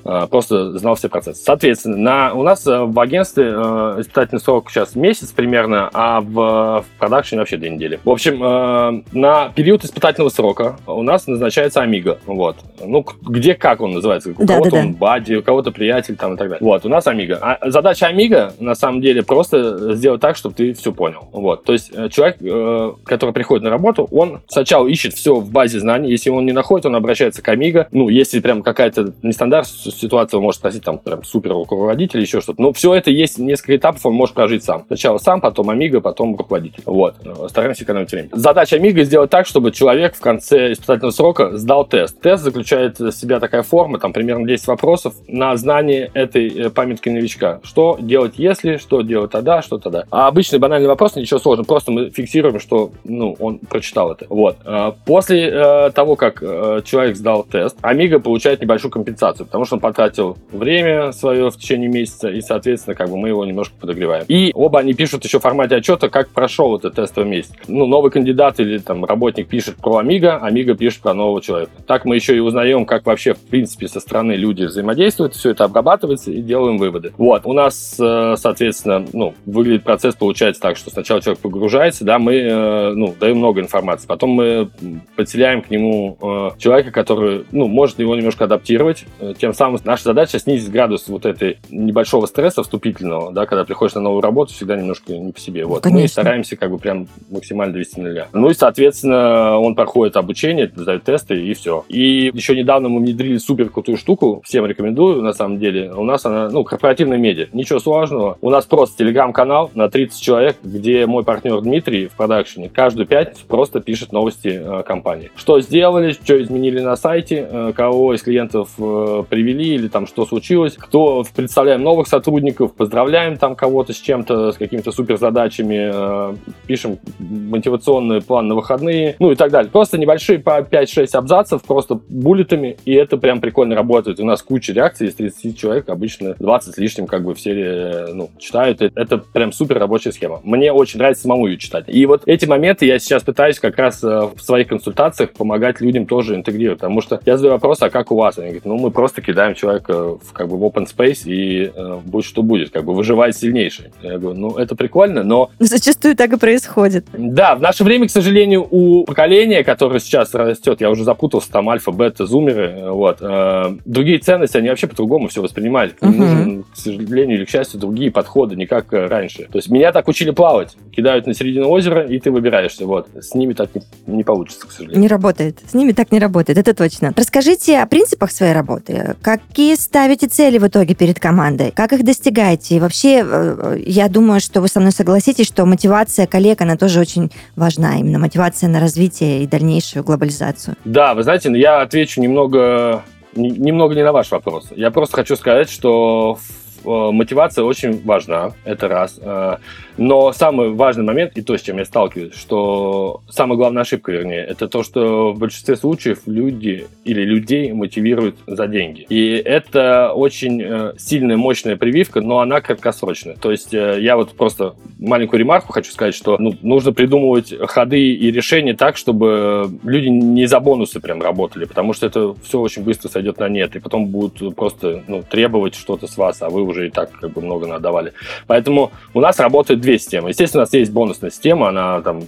просто 0.03 0.77
знал 0.77 0.95
все 0.95 1.09
процессы. 1.09 1.43
Соответственно, 1.43 1.97
на, 1.97 2.33
у 2.33 2.43
нас 2.43 2.65
в 2.65 2.99
агентстве 2.99 3.53
э, 3.55 3.95
испытательный 3.99 4.39
срок 4.39 4.69
сейчас 4.69 4.95
месяц 4.95 5.31
примерно, 5.31 5.89
а 5.93 6.21
в, 6.21 6.33
в 6.33 6.85
продакшене 6.99 7.39
вообще 7.39 7.57
две 7.57 7.69
недели. 7.69 7.99
В 8.03 8.09
общем, 8.09 8.43
э, 8.43 9.03
на 9.11 9.49
период 9.49 9.83
испытательного 9.83 10.29
срока 10.29 10.77
у 10.85 11.03
нас 11.03 11.27
назначается 11.27 11.81
Амиго. 11.81 12.19
Вот. 12.25 12.57
Ну, 12.83 13.05
где 13.21 13.55
как 13.55 13.81
он 13.81 13.91
называется? 13.91 14.31
У 14.37 14.45
да, 14.45 14.55
кого-то 14.55 14.71
да, 14.71 14.79
он 14.79 14.93
да. 14.93 14.97
бади, 14.97 15.35
у 15.35 15.43
кого-то 15.43 15.71
приятель 15.71 16.15
там 16.15 16.33
и 16.33 16.37
так 16.37 16.49
далее. 16.49 16.65
Вот, 16.65 16.85
у 16.85 16.89
нас 16.89 17.07
Амиго. 17.07 17.37
А 17.41 17.69
задача 17.69 18.07
Амиго, 18.07 18.53
на 18.59 18.75
самом 18.75 19.01
деле, 19.01 19.23
просто 19.23 19.95
сделать 19.95 20.21
так, 20.21 20.35
чтобы 20.35 20.55
ты 20.55 20.73
все 20.73 20.91
понял. 20.91 21.27
Вот. 21.31 21.63
То 21.63 21.73
есть 21.73 21.91
э, 21.93 22.09
человек, 22.09 22.37
э, 22.41 22.93
который 23.05 23.31
приходит 23.31 23.63
на 23.63 23.69
работу, 23.69 24.07
он 24.11 24.41
сначала 24.47 24.87
ищет 24.87 25.13
все 25.13 25.35
в 25.35 25.51
базе 25.51 25.79
знаний. 25.79 26.09
Если 26.09 26.29
он 26.29 26.45
не 26.45 26.53
находит, 26.53 26.85
он 26.85 26.95
обращается 26.95 27.41
к 27.41 27.49
Амиго. 27.49 27.87
Ну, 27.91 28.09
если 28.09 28.39
прям 28.39 28.63
какая-то 28.63 29.13
нестандартная 29.21 29.90
ситуация, 29.99 30.37
он 30.37 30.43
может 30.43 30.59
спросить 30.59 30.83
там 30.83 30.97
прям 30.97 31.23
супер 31.23 31.51
руководителя, 31.51 32.21
еще 32.21 32.41
что-то. 32.41 32.61
Но 32.61 32.73
все 32.73 32.93
это 32.93 33.11
есть 33.11 33.37
несколько 33.37 33.75
этапов, 33.75 34.05
он 34.05 34.13
может 34.13 34.35
прожить 34.35 34.63
сам. 34.63 34.85
Сначала 34.87 35.17
сам, 35.17 35.41
потом 35.41 35.69
Амиго, 35.69 36.01
потом 36.01 36.35
руководитель. 36.35 36.83
Вот. 36.85 37.15
Стараемся 37.49 37.83
экономить 37.83 38.11
время. 38.11 38.29
Задача 38.31 38.75
Амиго 38.77 39.03
сделать 39.03 39.29
так, 39.29 39.45
чтобы 39.47 39.71
человек 39.71 40.15
в 40.15 40.21
конце 40.21 40.73
испытательного 40.73 41.11
срока 41.11 41.57
сдал 41.57 41.85
тест. 41.85 42.19
Тест 42.21 42.43
заключает 42.43 42.99
в 42.99 43.11
себя 43.11 43.39
такая 43.39 43.63
форма, 43.63 43.99
там 43.99 44.13
примерно 44.13 44.47
10 44.47 44.67
вопросов 44.67 45.13
на 45.27 45.55
знание 45.57 46.11
этой 46.13 46.47
э, 46.47 46.69
памятки 46.69 47.09
новичка. 47.09 47.59
Что 47.63 47.97
делать 47.99 48.33
если, 48.37 48.77
что 48.77 49.01
делать 49.01 49.31
тогда, 49.31 49.61
что 49.61 49.77
тогда. 49.77 50.05
А 50.11 50.27
обычный 50.27 50.59
банальный 50.59 50.87
вопрос, 50.87 51.15
ничего 51.15 51.39
сложного, 51.39 51.65
просто 51.65 51.91
мы 51.91 52.09
фиксируем, 52.09 52.59
что 52.59 52.91
ну, 53.03 53.35
он 53.39 53.59
прочитал 53.59 54.11
это. 54.11 54.25
Вот. 54.29 54.57
А 54.65 54.95
после 55.05 55.49
э, 55.49 55.91
того, 55.91 56.15
как 56.15 56.41
э, 56.41 56.81
человек 56.85 57.15
сдал 57.15 57.43
тест, 57.43 57.77
Амиго 57.81 58.19
получает 58.19 58.61
небольшую 58.61 58.91
компенсацию, 58.91 59.45
потому 59.45 59.65
что 59.65 59.75
он 59.75 59.80
потратил 59.81 60.37
время 60.51 61.11
свое 61.11 61.49
в 61.49 61.57
течение 61.57 61.89
месяца, 61.89 62.29
и, 62.29 62.41
соответственно, 62.41 62.95
как 62.95 63.09
бы 63.09 63.17
мы 63.17 63.29
его 63.29 63.43
немножко 63.45 63.73
подогреваем. 63.79 64.25
И 64.27 64.51
оба 64.53 64.79
они 64.79 64.93
пишут 64.93 65.25
еще 65.25 65.39
в 65.39 65.41
формате 65.41 65.75
отчета, 65.75 66.09
как 66.09 66.29
прошел 66.29 66.77
этот 66.77 66.95
тестовый 66.95 67.29
месяц. 67.29 67.51
Ну, 67.67 67.85
новый 67.85 68.11
кандидат 68.11 68.59
или 68.59 68.77
там 68.77 69.03
работник 69.05 69.47
пишет 69.47 69.75
про 69.77 69.97
Амиго, 69.97 70.37
Амиго 70.37 70.75
пишет 70.75 71.01
про 71.01 71.13
нового 71.13 71.41
человека. 71.41 71.71
Так 71.87 72.05
мы 72.05 72.15
еще 72.15 72.35
и 72.35 72.39
узнаем, 72.39 72.85
как 72.85 73.05
вообще, 73.05 73.33
в 73.33 73.39
принципе, 73.39 73.87
со 73.87 73.99
стороны 73.99 74.33
люди 74.33 74.63
взаимодействуют, 74.63 75.35
все 75.35 75.51
это 75.51 75.65
обрабатывается 75.65 76.31
и 76.31 76.41
делаем 76.41 76.77
выводы. 76.77 77.13
Вот, 77.17 77.45
у 77.45 77.53
нас, 77.53 77.97
э, 77.99 78.35
соответственно, 78.37 79.05
ну, 79.13 79.33
выглядит 79.45 79.83
процесс, 79.83 80.15
получается 80.15 80.61
так, 80.61 80.77
что 80.77 80.89
сначала 80.89 81.21
человек 81.21 81.41
погружается, 81.41 82.05
да, 82.05 82.19
мы, 82.19 82.35
э, 82.35 82.93
ну, 82.93 83.15
даем 83.19 83.37
много 83.37 83.61
информации, 83.61 84.07
потом 84.07 84.31
мы 84.31 84.69
подселяем 85.15 85.61
к 85.61 85.69
нему 85.69 86.17
э, 86.21 86.49
человека, 86.59 86.91
который, 86.91 87.45
ну, 87.51 87.67
может 87.67 87.99
его 87.99 88.15
немножко 88.15 88.45
адаптировать, 88.45 89.05
тем 89.39 89.53
самым 89.53 89.70
наша 89.83 90.03
задача 90.03 90.39
снизить 90.39 90.71
градус 90.71 91.07
вот 91.07 91.25
этой 91.25 91.57
небольшого 91.69 92.25
стресса 92.25 92.63
вступительного, 92.63 93.31
да, 93.31 93.45
когда 93.45 93.65
приходишь 93.65 93.95
на 93.95 94.01
новую 94.01 94.21
работу, 94.21 94.53
всегда 94.53 94.75
немножко 94.75 95.13
не 95.13 95.31
по 95.31 95.39
себе. 95.39 95.65
Вот, 95.65 95.83
Конечно. 95.83 96.01
мы 96.01 96.07
стараемся 96.07 96.55
как 96.55 96.71
бы 96.71 96.77
прям 96.77 97.07
максимально 97.29 97.73
довести 97.73 97.99
на 98.01 98.09
нуля. 98.09 98.27
Ну 98.33 98.49
и, 98.49 98.53
соответственно, 98.53 99.57
он 99.57 99.75
проходит 99.75 100.17
обучение, 100.17 100.71
сдает 100.75 101.03
тесты 101.03 101.35
и 101.45 101.53
все. 101.53 101.85
И 101.87 102.31
еще 102.33 102.55
недавно 102.55 102.89
мы 102.89 102.99
внедрили 102.99 103.37
супер 103.37 103.69
крутую 103.69 103.97
штуку, 103.97 104.41
всем 104.45 104.65
рекомендую, 104.65 105.21
на 105.21 105.33
самом 105.33 105.59
деле. 105.59 105.93
У 105.93 106.03
нас 106.03 106.25
она, 106.25 106.49
ну, 106.49 106.63
корпоративная 106.63 107.17
медиа, 107.17 107.47
ничего 107.53 107.79
сложного. 107.79 108.37
У 108.41 108.49
нас 108.49 108.65
просто 108.65 108.97
телеграм-канал 108.97 109.71
на 109.73 109.89
30 109.89 110.21
человек, 110.21 110.57
где 110.63 111.05
мой 111.05 111.23
партнер 111.23 111.61
Дмитрий 111.61 112.07
в 112.07 112.13
продакшене 112.13 112.69
каждую 112.69 113.07
пятницу 113.07 113.45
просто 113.47 113.81
пишет 113.81 114.11
новости 114.11 114.61
э, 114.63 114.83
компании. 114.83 115.31
Что 115.35 115.59
сделали, 115.61 116.11
что 116.11 116.41
изменили 116.41 116.79
на 116.79 116.95
сайте, 116.95 117.47
э, 117.49 117.73
кого 117.75 118.13
из 118.13 118.21
клиентов 118.21 118.69
э, 118.77 119.23
привели 119.29 119.60
или 119.63 119.87
там 119.87 120.07
что 120.07 120.25
случилось, 120.25 120.75
кто 120.77 121.23
представляем 121.35 121.83
новых 121.83 122.07
сотрудников, 122.07 122.73
поздравляем 122.73 123.37
там 123.37 123.55
кого-то 123.55 123.93
с 123.93 123.97
чем-то, 123.97 124.51
с 124.51 124.57
какими-то 124.57 124.91
супер 124.91 125.17
задачами, 125.17 125.91
э, 125.93 126.35
пишем 126.67 126.99
мотивационный 127.19 128.21
план 128.21 128.47
на 128.47 128.55
выходные, 128.55 129.15
ну 129.19 129.31
и 129.31 129.35
так 129.35 129.51
далее. 129.51 129.71
Просто 129.71 129.97
небольшие 129.97 130.39
по 130.39 130.61
5-6 130.61 131.07
абзацев, 131.13 131.63
просто 131.63 131.99
буллетами, 132.09 132.77
и 132.85 132.93
это 132.93 133.17
прям 133.17 133.41
прикольно 133.41 133.75
работает. 133.75 134.19
У 134.19 134.25
нас 134.25 134.41
куча 134.41 134.73
реакций, 134.73 135.07
из 135.07 135.15
30 135.15 135.57
человек, 135.57 135.89
обычно 135.89 136.35
20 136.39 136.75
с 136.75 136.77
лишним 136.77 137.07
как 137.07 137.23
бы 137.23 137.35
все 137.35 137.51
э, 137.51 138.13
ну, 138.13 138.29
читают. 138.39 138.81
Это 138.81 139.17
прям 139.17 139.51
супер 139.51 139.79
рабочая 139.79 140.11
схема. 140.11 140.41
Мне 140.43 140.71
очень 140.71 140.99
нравится 140.99 141.23
самому 141.23 141.47
ее 141.47 141.57
читать. 141.57 141.85
И 141.87 142.05
вот 142.05 142.23
эти 142.25 142.45
моменты 142.45 142.85
я 142.85 142.99
сейчас 142.99 143.23
пытаюсь 143.23 143.59
как 143.59 143.77
раз 143.77 144.03
э, 144.03 144.29
в 144.35 144.41
своих 144.41 144.67
консультациях 144.67 145.31
помогать 145.31 145.81
людям 145.81 146.05
тоже 146.05 146.35
интегрировать, 146.35 146.79
потому 146.79 147.01
что 147.01 147.19
я 147.25 147.37
задаю 147.37 147.53
вопрос, 147.53 147.81
а 147.81 147.89
как 147.89 148.11
у 148.11 148.15
вас? 148.15 148.37
Они 148.37 148.47
говорят, 148.47 148.65
ну 148.65 148.77
мы 148.77 148.91
просто 148.91 149.21
кидаем 149.21 149.50
человека 149.55 150.15
в, 150.15 150.33
как 150.33 150.47
бы 150.47 150.57
в 150.57 150.63
open 150.63 150.87
space 150.87 151.23
и 151.25 151.71
э, 151.73 151.99
будь 152.03 152.25
что 152.25 152.43
будет, 152.43 152.71
как 152.71 152.85
бы 152.85 152.93
выживает 152.93 153.35
сильнейший. 153.35 153.91
Я 154.01 154.17
говорю, 154.17 154.39
ну 154.39 154.57
это 154.57 154.75
прикольно, 154.75 155.23
но... 155.23 155.49
Зачастую 155.59 156.15
так 156.15 156.33
и 156.33 156.37
происходит. 156.37 157.05
Да, 157.13 157.55
в 157.55 157.61
наше 157.61 157.83
время, 157.83 158.07
к 158.07 158.11
сожалению, 158.11 158.67
у 158.69 159.03
поколения, 159.05 159.63
которое 159.63 159.99
сейчас 159.99 160.33
растет, 160.33 160.81
я 160.81 160.89
уже 160.89 161.03
запутался, 161.03 161.51
там 161.51 161.69
альфа, 161.69 161.91
бета, 161.91 162.25
зумеры, 162.25 162.91
вот, 162.91 163.17
э, 163.21 163.77
другие 163.85 164.19
ценности, 164.19 164.57
они 164.57 164.69
вообще 164.69 164.87
по-другому 164.87 165.27
все 165.27 165.41
воспринимают. 165.41 165.93
К 165.93 166.03
ним 166.03 166.11
uh-huh. 166.11 166.17
нужен, 166.17 166.63
к 166.63 166.77
сожалению 166.77 167.37
или 167.37 167.45
к 167.45 167.49
счастью, 167.49 167.79
другие 167.79 168.11
подходы, 168.11 168.55
не 168.55 168.65
как 168.65 168.93
э, 168.93 169.07
раньше. 169.07 169.47
То 169.51 169.57
есть 169.57 169.69
меня 169.69 169.91
так 169.91 170.07
учили 170.07 170.31
плавать. 170.31 170.75
Кидают 170.95 171.27
на 171.27 171.33
середину 171.33 171.69
озера, 171.69 172.05
и 172.05 172.19
ты 172.19 172.31
выбираешься. 172.31 172.85
Вот. 172.85 173.07
С 173.19 173.33
ними 173.33 173.53
так 173.53 173.69
не, 173.75 173.81
не 174.07 174.23
получится, 174.23 174.67
к 174.67 174.71
сожалению. 174.71 175.01
Не 175.01 175.07
работает. 175.07 175.59
С 175.69 175.73
ними 175.73 175.91
так 175.91 176.11
не 176.11 176.19
работает, 176.19 176.57
это 176.57 176.73
точно. 176.73 177.13
Расскажите 177.15 177.79
о 177.79 177.85
принципах 177.85 178.31
своей 178.31 178.53
работы. 178.53 179.15
Какие 179.49 179.75
ставите 179.75 180.27
цели 180.27 180.57
в 180.57 180.67
итоге 180.67 180.95
перед 180.95 181.19
командой? 181.19 181.71
Как 181.75 181.91
их 181.93 182.03
достигаете? 182.05 182.75
И 182.75 182.79
вообще, 182.79 183.23
э, 183.25 183.77
я 183.85 184.07
думаю, 184.07 184.39
что 184.39 184.61
вы 184.61 184.67
со 184.67 184.79
мной 184.79 184.91
согласитесь, 184.91 185.47
что 185.47 185.65
мотивация 185.65 186.25
коллег, 186.27 186.61
она 186.61 186.77
тоже 186.77 186.99
очень 186.99 187.31
важна. 187.55 187.97
Именно 187.97 188.19
мотивация 188.19 188.69
на 188.69 188.79
развитие 188.79 189.43
и 189.43 189.47
дальнейшую 189.47 190.03
глобализацию. 190.03 190.75
Да, 190.85 191.13
вы 191.13 191.23
знаете, 191.23 191.51
я 191.53 191.81
отвечу 191.81 192.21
немного 192.21 193.03
немного 193.33 193.95
не 193.95 194.03
на 194.03 194.11
ваш 194.11 194.29
вопрос. 194.31 194.67
Я 194.75 194.91
просто 194.91 195.17
хочу 195.17 195.37
сказать, 195.37 195.69
что 195.69 196.37
Э, 196.70 196.70
мотивация 196.83 197.63
очень 197.63 198.01
важна, 198.03 198.51
это 198.65 198.87
раз. 198.87 199.19
Э, 199.21 199.57
но 199.97 200.31
самый 200.33 200.71
важный 200.71 201.03
момент, 201.03 201.37
и 201.37 201.41
то, 201.41 201.57
с 201.57 201.61
чем 201.61 201.77
я 201.77 201.85
сталкиваюсь, 201.85 202.33
что 202.33 203.21
самая 203.29 203.57
главная 203.57 203.81
ошибка, 203.81 204.11
вернее, 204.11 204.43
это 204.43 204.67
то, 204.67 204.83
что 204.83 205.33
в 205.33 205.39
большинстве 205.39 205.75
случаев 205.75 206.19
люди 206.25 206.87
или 207.03 207.21
людей 207.21 207.71
мотивируют 207.73 208.37
за 208.47 208.67
деньги. 208.67 209.05
И 209.09 209.33
это 209.33 210.13
очень 210.13 210.61
э, 210.61 210.93
сильная, 210.97 211.37
мощная 211.37 211.75
прививка, 211.75 212.21
но 212.21 212.39
она 212.39 212.61
краткосрочная. 212.61 213.35
То 213.35 213.51
есть 213.51 213.73
я 213.73 214.15
вот 214.15 214.31
просто 214.31 214.75
маленькую 214.99 215.39
ремарку 215.39 215.73
хочу 215.73 215.91
сказать, 215.91 216.15
что 216.15 216.37
ну, 216.39 216.55
нужно 216.61 216.93
придумывать 216.93 217.53
ходы 217.67 218.13
и 218.13 218.31
решения 218.31 218.73
так, 218.73 218.97
чтобы 218.97 219.71
люди 219.83 220.07
не 220.07 220.45
за 220.45 220.59
бонусы 220.59 220.99
прям 220.99 221.21
работали, 221.21 221.65
потому 221.65 221.93
что 221.93 222.05
это 222.07 222.33
все 222.43 222.59
очень 222.59 222.83
быстро 222.83 223.09
сойдет 223.09 223.39
на 223.39 223.49
нет, 223.49 223.75
и 223.75 223.79
потом 223.79 224.07
будут 224.07 224.55
просто 224.55 225.03
ну, 225.07 225.23
требовать 225.23 225.75
что-то 225.75 226.07
с 226.07 226.17
вас, 226.17 226.41
а 226.41 226.49
вы 226.49 226.63
уже 226.71 226.87
и 226.87 226.91
так 226.91 227.11
как 227.11 227.31
бы 227.31 227.41
много 227.41 227.67
надавали. 227.67 228.13
Поэтому 228.47 228.91
у 229.13 229.21
нас 229.21 229.39
работают 229.39 229.81
две 229.81 229.99
системы. 229.99 230.29
Естественно, 230.29 230.61
у 230.61 230.65
нас 230.65 230.73
есть 230.73 230.91
бонусная 230.91 231.29
система, 231.29 231.69
она 231.69 232.01
там 232.01 232.23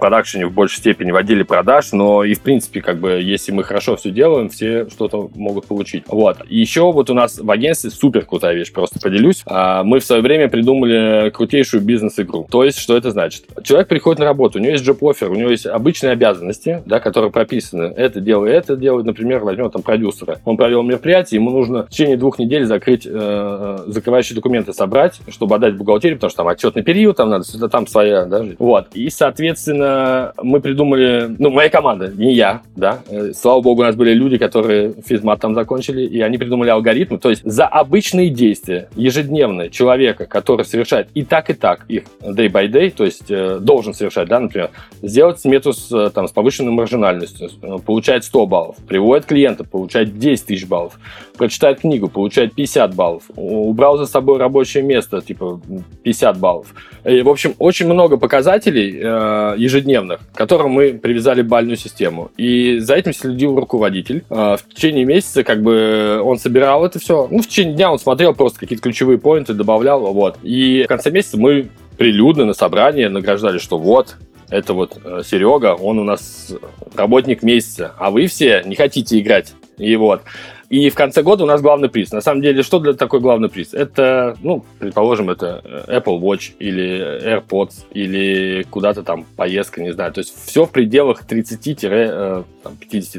продакшене 0.00 0.46
в 0.46 0.52
большей 0.52 0.78
степени 0.78 1.12
в 1.12 1.16
отделе 1.16 1.44
продаж, 1.44 1.92
но 1.92 2.24
и 2.24 2.34
в 2.34 2.40
принципе, 2.40 2.80
как 2.80 2.98
бы, 2.98 3.20
если 3.22 3.52
мы 3.52 3.62
хорошо 3.62 3.96
все 3.96 4.10
делаем, 4.10 4.48
все 4.48 4.88
что-то 4.88 5.30
могут 5.34 5.66
получить. 5.66 6.04
Вот. 6.08 6.38
И 6.48 6.58
еще 6.58 6.90
вот 6.92 7.10
у 7.10 7.14
нас 7.14 7.38
в 7.38 7.50
агентстве 7.50 7.90
супер 7.90 8.24
крутая 8.24 8.54
вещь, 8.54 8.72
просто 8.72 8.98
поделюсь. 9.00 9.42
А, 9.46 9.84
мы 9.84 10.00
в 10.00 10.04
свое 10.04 10.22
время 10.22 10.48
придумали 10.48 11.30
крутейшую 11.30 11.82
бизнес-игру. 11.82 12.46
То 12.50 12.64
есть, 12.64 12.78
что 12.78 12.96
это 12.96 13.10
значит? 13.10 13.44
Человек 13.62 13.88
приходит 13.88 14.18
на 14.20 14.24
работу, 14.24 14.58
у 14.58 14.62
него 14.62 14.72
есть 14.72 14.84
джоб-офер, 14.84 15.30
у 15.30 15.34
него 15.34 15.50
есть 15.50 15.66
обычные 15.66 16.12
обязанности, 16.12 16.82
да, 16.86 17.00
которые 17.00 17.30
прописаны. 17.30 17.92
Это 17.96 18.20
делай, 18.20 18.52
это 18.52 18.76
делай. 18.76 19.04
Например, 19.04 19.44
возьмем 19.44 19.70
там 19.70 19.82
продюсера. 19.82 20.38
Он 20.44 20.56
провел 20.56 20.82
мероприятие, 20.82 21.40
ему 21.40 21.50
нужно 21.50 21.84
в 21.84 21.90
течение 21.90 22.16
двух 22.16 22.38
недель 22.38 22.64
закрыть, 22.64 23.06
э, 23.06 23.10
э 23.12 23.78
закрывающие 23.86 24.34
документы 24.34 24.72
собрать, 24.72 25.20
чтобы 25.28 25.56
отдать 25.56 25.76
бухгалтерии, 25.76 26.14
потому 26.14 26.30
что 26.30 26.38
там 26.38 26.48
отчетный 26.48 26.82
период, 26.82 27.16
там 27.16 27.30
надо, 27.30 27.68
там 27.68 27.86
своя, 27.86 28.24
да, 28.24 28.44
Вот. 28.58 28.88
И, 28.94 29.10
соответственно, 29.10 29.89
соответственно, 29.90 30.32
мы 30.42 30.60
придумали, 30.60 31.34
ну, 31.38 31.50
моя 31.50 31.68
команда, 31.68 32.12
не 32.16 32.34
я, 32.34 32.62
да, 32.76 33.00
э, 33.08 33.32
слава 33.32 33.60
богу, 33.60 33.82
у 33.82 33.84
нас 33.84 33.94
были 33.94 34.12
люди, 34.12 34.38
которые 34.38 34.94
физмат 35.04 35.40
там 35.40 35.54
закончили, 35.54 36.02
и 36.02 36.20
они 36.20 36.38
придумали 36.38 36.70
алгоритмы, 36.70 37.18
то 37.18 37.30
есть 37.30 37.42
за 37.44 37.66
обычные 37.66 38.30
действия 38.30 38.88
ежедневные 38.96 39.70
человека, 39.70 40.26
который 40.26 40.64
совершает 40.64 41.08
и 41.14 41.22
так, 41.22 41.50
и 41.50 41.54
так 41.54 41.84
их 41.88 42.04
day 42.22 42.50
by 42.50 42.68
day, 42.70 42.90
то 42.90 43.04
есть 43.04 43.30
э, 43.30 43.58
должен 43.60 43.94
совершать, 43.94 44.28
да, 44.28 44.40
например, 44.40 44.70
сделать 45.02 45.40
смету 45.40 45.72
с, 45.72 45.90
э, 45.92 46.10
там, 46.10 46.28
с 46.28 46.32
повышенной 46.32 46.72
маржинальностью, 46.72 47.50
э, 47.62 47.76
получает 47.84 48.24
100 48.24 48.46
баллов, 48.46 48.76
приводит 48.88 49.26
клиента, 49.26 49.64
получает 49.64 50.18
10 50.18 50.46
тысяч 50.46 50.66
баллов, 50.66 50.98
прочитает 51.36 51.80
книгу, 51.80 52.08
получает 52.08 52.54
50 52.54 52.94
баллов, 52.94 53.22
убрал 53.36 53.96
за 53.96 54.06
собой 54.06 54.38
рабочее 54.38 54.82
место, 54.82 55.20
типа 55.20 55.60
50 56.02 56.38
баллов. 56.38 56.74
И, 57.04 57.22
в 57.22 57.28
общем, 57.28 57.54
очень 57.58 57.86
много 57.86 58.18
показателей 58.18 59.00
э, 59.02 59.54
ежедневных, 59.80 60.20
к 60.32 60.36
которым 60.36 60.72
мы 60.72 60.94
привязали 60.94 61.42
бальную 61.42 61.76
систему. 61.76 62.30
И 62.36 62.78
за 62.78 62.94
этим 62.94 63.12
следил 63.12 63.56
руководитель. 63.56 64.24
Э, 64.30 64.56
в 64.56 64.74
течение 64.74 65.04
месяца 65.04 65.42
как 65.42 65.62
бы 65.62 66.20
он 66.22 66.38
собирал 66.38 66.84
это 66.84 66.98
все. 66.98 67.26
Ну, 67.30 67.42
в 67.42 67.46
течение 67.46 67.74
дня 67.74 67.92
он 67.92 67.98
смотрел 67.98 68.34
просто 68.34 68.60
какие-то 68.60 68.82
ключевые 68.82 69.18
поинты, 69.18 69.54
добавлял, 69.54 70.00
вот. 70.12 70.38
И 70.42 70.82
в 70.84 70.88
конце 70.88 71.10
месяца 71.10 71.38
мы 71.38 71.68
прилюдно 71.96 72.44
на 72.44 72.54
собрании 72.54 73.06
награждали, 73.06 73.58
что 73.58 73.78
вот, 73.78 74.16
это 74.48 74.74
вот 74.74 74.98
э, 75.04 75.22
Серега, 75.24 75.74
он 75.74 75.98
у 75.98 76.04
нас 76.04 76.52
работник 76.94 77.42
месяца, 77.42 77.94
а 77.98 78.10
вы 78.10 78.26
все 78.26 78.62
не 78.64 78.74
хотите 78.74 79.18
играть. 79.18 79.54
И 79.78 79.96
вот. 79.96 80.22
И 80.70 80.88
в 80.88 80.94
конце 80.94 81.22
года 81.22 81.42
у 81.42 81.46
нас 81.48 81.60
главный 81.60 81.88
приз. 81.88 82.12
На 82.12 82.20
самом 82.20 82.42
деле, 82.42 82.62
что 82.62 82.78
для 82.78 82.92
такой 82.92 83.18
главный 83.18 83.48
приз? 83.48 83.74
Это, 83.74 84.36
ну, 84.40 84.64
предположим, 84.78 85.28
это 85.28 85.62
Apple 85.88 86.20
Watch 86.20 86.52
или 86.60 87.24
AirPods 87.24 87.86
или 87.92 88.64
куда-то 88.70 89.02
там 89.02 89.26
поездка, 89.36 89.82
не 89.82 89.92
знаю. 89.92 90.12
То 90.12 90.20
есть 90.20 90.32
все 90.46 90.66
в 90.66 90.70
пределах 90.70 91.24
30-50 91.28 92.44